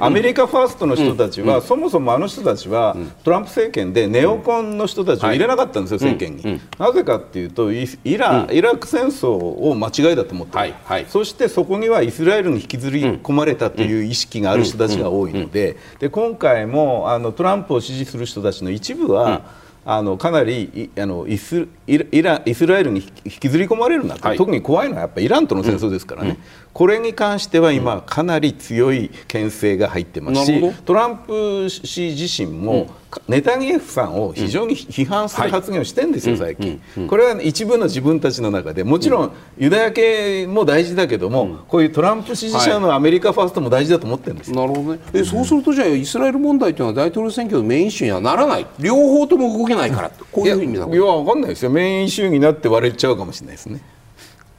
[0.00, 6.60] アメリカファーストの人たちは、うん、そもそもあの人たちは、うん、トランプ政権でネオコンの人たちを入れなかったんですよ、政権に。
[6.78, 7.86] なぜかっていうと、イ
[8.18, 10.74] ライラク戦争を間違いだと思ってる、
[11.08, 19.42] そしてそこにはイスラエルに引きずり込まれたという意識がある人たちが多いのでで今回もあのトランプを支持する人たちの一部は、
[19.84, 26.38] あのかなりあのイスイライスラエルに引きずり込まれるなと、はい、特に怖いのはやっぱイランとの戦争ですからね、うん、
[26.72, 32.88] これに関しては今、かなり強い牽制が入ってますし、トランプ氏自身も、
[33.28, 53.80] ネタニヤフさんを非常に批判する発言をしてるんですよ、最近、これは一部の自分たちの中で、もちろんユダヤ系も大事だけども、こういうトランプ支持者のアメリカファーストも大事だと思ってるんですなるほどねえそうすると、じゃあ、イスラエル問題というのは大統領選挙のメインイシューにはならない、両方とも動けないから、こういう意味だいや、わかんないですよ、メインイシューになって割れちゃうかもしれないですね。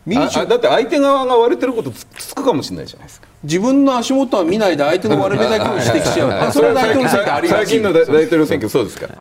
[0.08, 6.52] だって相手側が割れてることつくかもしれないじゃないですか自分の足元は見ないで相手の割れ目だけを指摘しちゃう。
[6.52, 9.08] それは大統領選挙あり最近の大統領選挙そうですか？
[9.08, 9.18] ら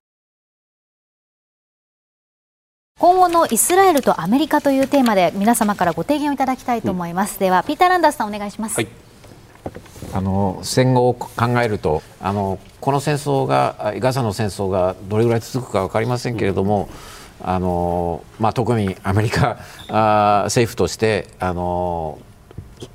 [2.99, 8.89] 今後のイスラエルとアメリカというテーマで皆様からご提言をいただきたいと思います、うん、ではピーター・ランダースさんお願いします、はい、
[10.13, 11.31] あの戦後を考
[11.63, 17.21] えるとあのこの戦争がガザの戦争がどれぐらい続くか分かりませんけれども、うん。
[17.43, 19.57] あのまあ、特にアメリカ
[19.89, 22.19] あ政府としてあの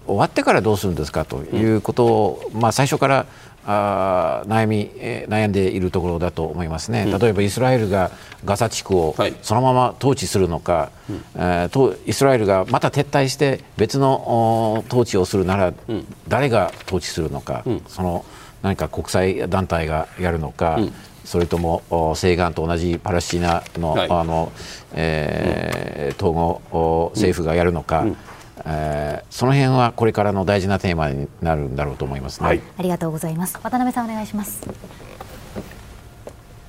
[0.08, 3.26] 終わってからどうするんですかということを、まあ、最初から
[3.68, 8.12] あ悩み、え悩んでいるところだと思いますね、例えばイスラエルが
[8.44, 10.92] ガザ地区をそのまま統治するのか、
[11.36, 15.74] はい、えイスラエルがまた撤退して別の統治をするなら
[16.28, 18.24] 誰が統治するのか、うん、その
[18.62, 20.94] 何か国際団体がやるのか、うん。
[21.26, 21.82] それとも
[22.16, 24.52] 西岸と同じパレスチナのはい、あの
[24.94, 28.18] えー、統合政府がやるのか、うん、
[28.66, 33.60] えー、その辺はこれからの大事なテーマになるんだろうと思いますね、はい、ありがとうございます。
[33.62, 34.68] 渡辺さんお願いします。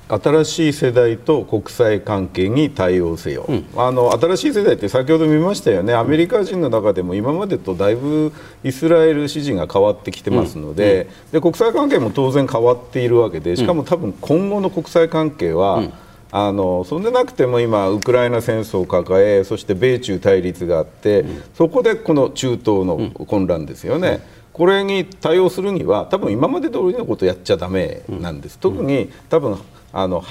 [0.09, 5.93] 新しい世代と国際関係に対応せよ、うん、あの新しい世代って先ほど見ましたよね。
[5.93, 8.31] アメリカ人の中でも今までとだいぶ
[8.63, 15.93] イスラエル支持が変わってきてますのでうん、で国際関係も当然変わっているわけでしかも多分今後の国際関係は、うん
[16.31, 24.19] あのそんでなくても今、ウクライナ戦争を抱えそして米中対立があって、そこでこの中東の混乱ですよね。
[24.51, 29.57] これに対応するには多分今まで通りのことをやっちゃだめなんです、特に多分
[29.93, 30.23] あの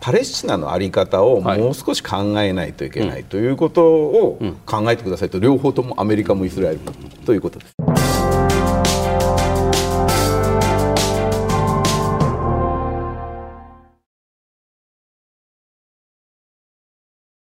[0.00, 5.38] パレスチナの在り方をもう少し考えないといけないということを考えてくださいと。
[5.38, 6.92] 両方ともアメリカもイスラエルも。
[7.24, 7.72] ということです。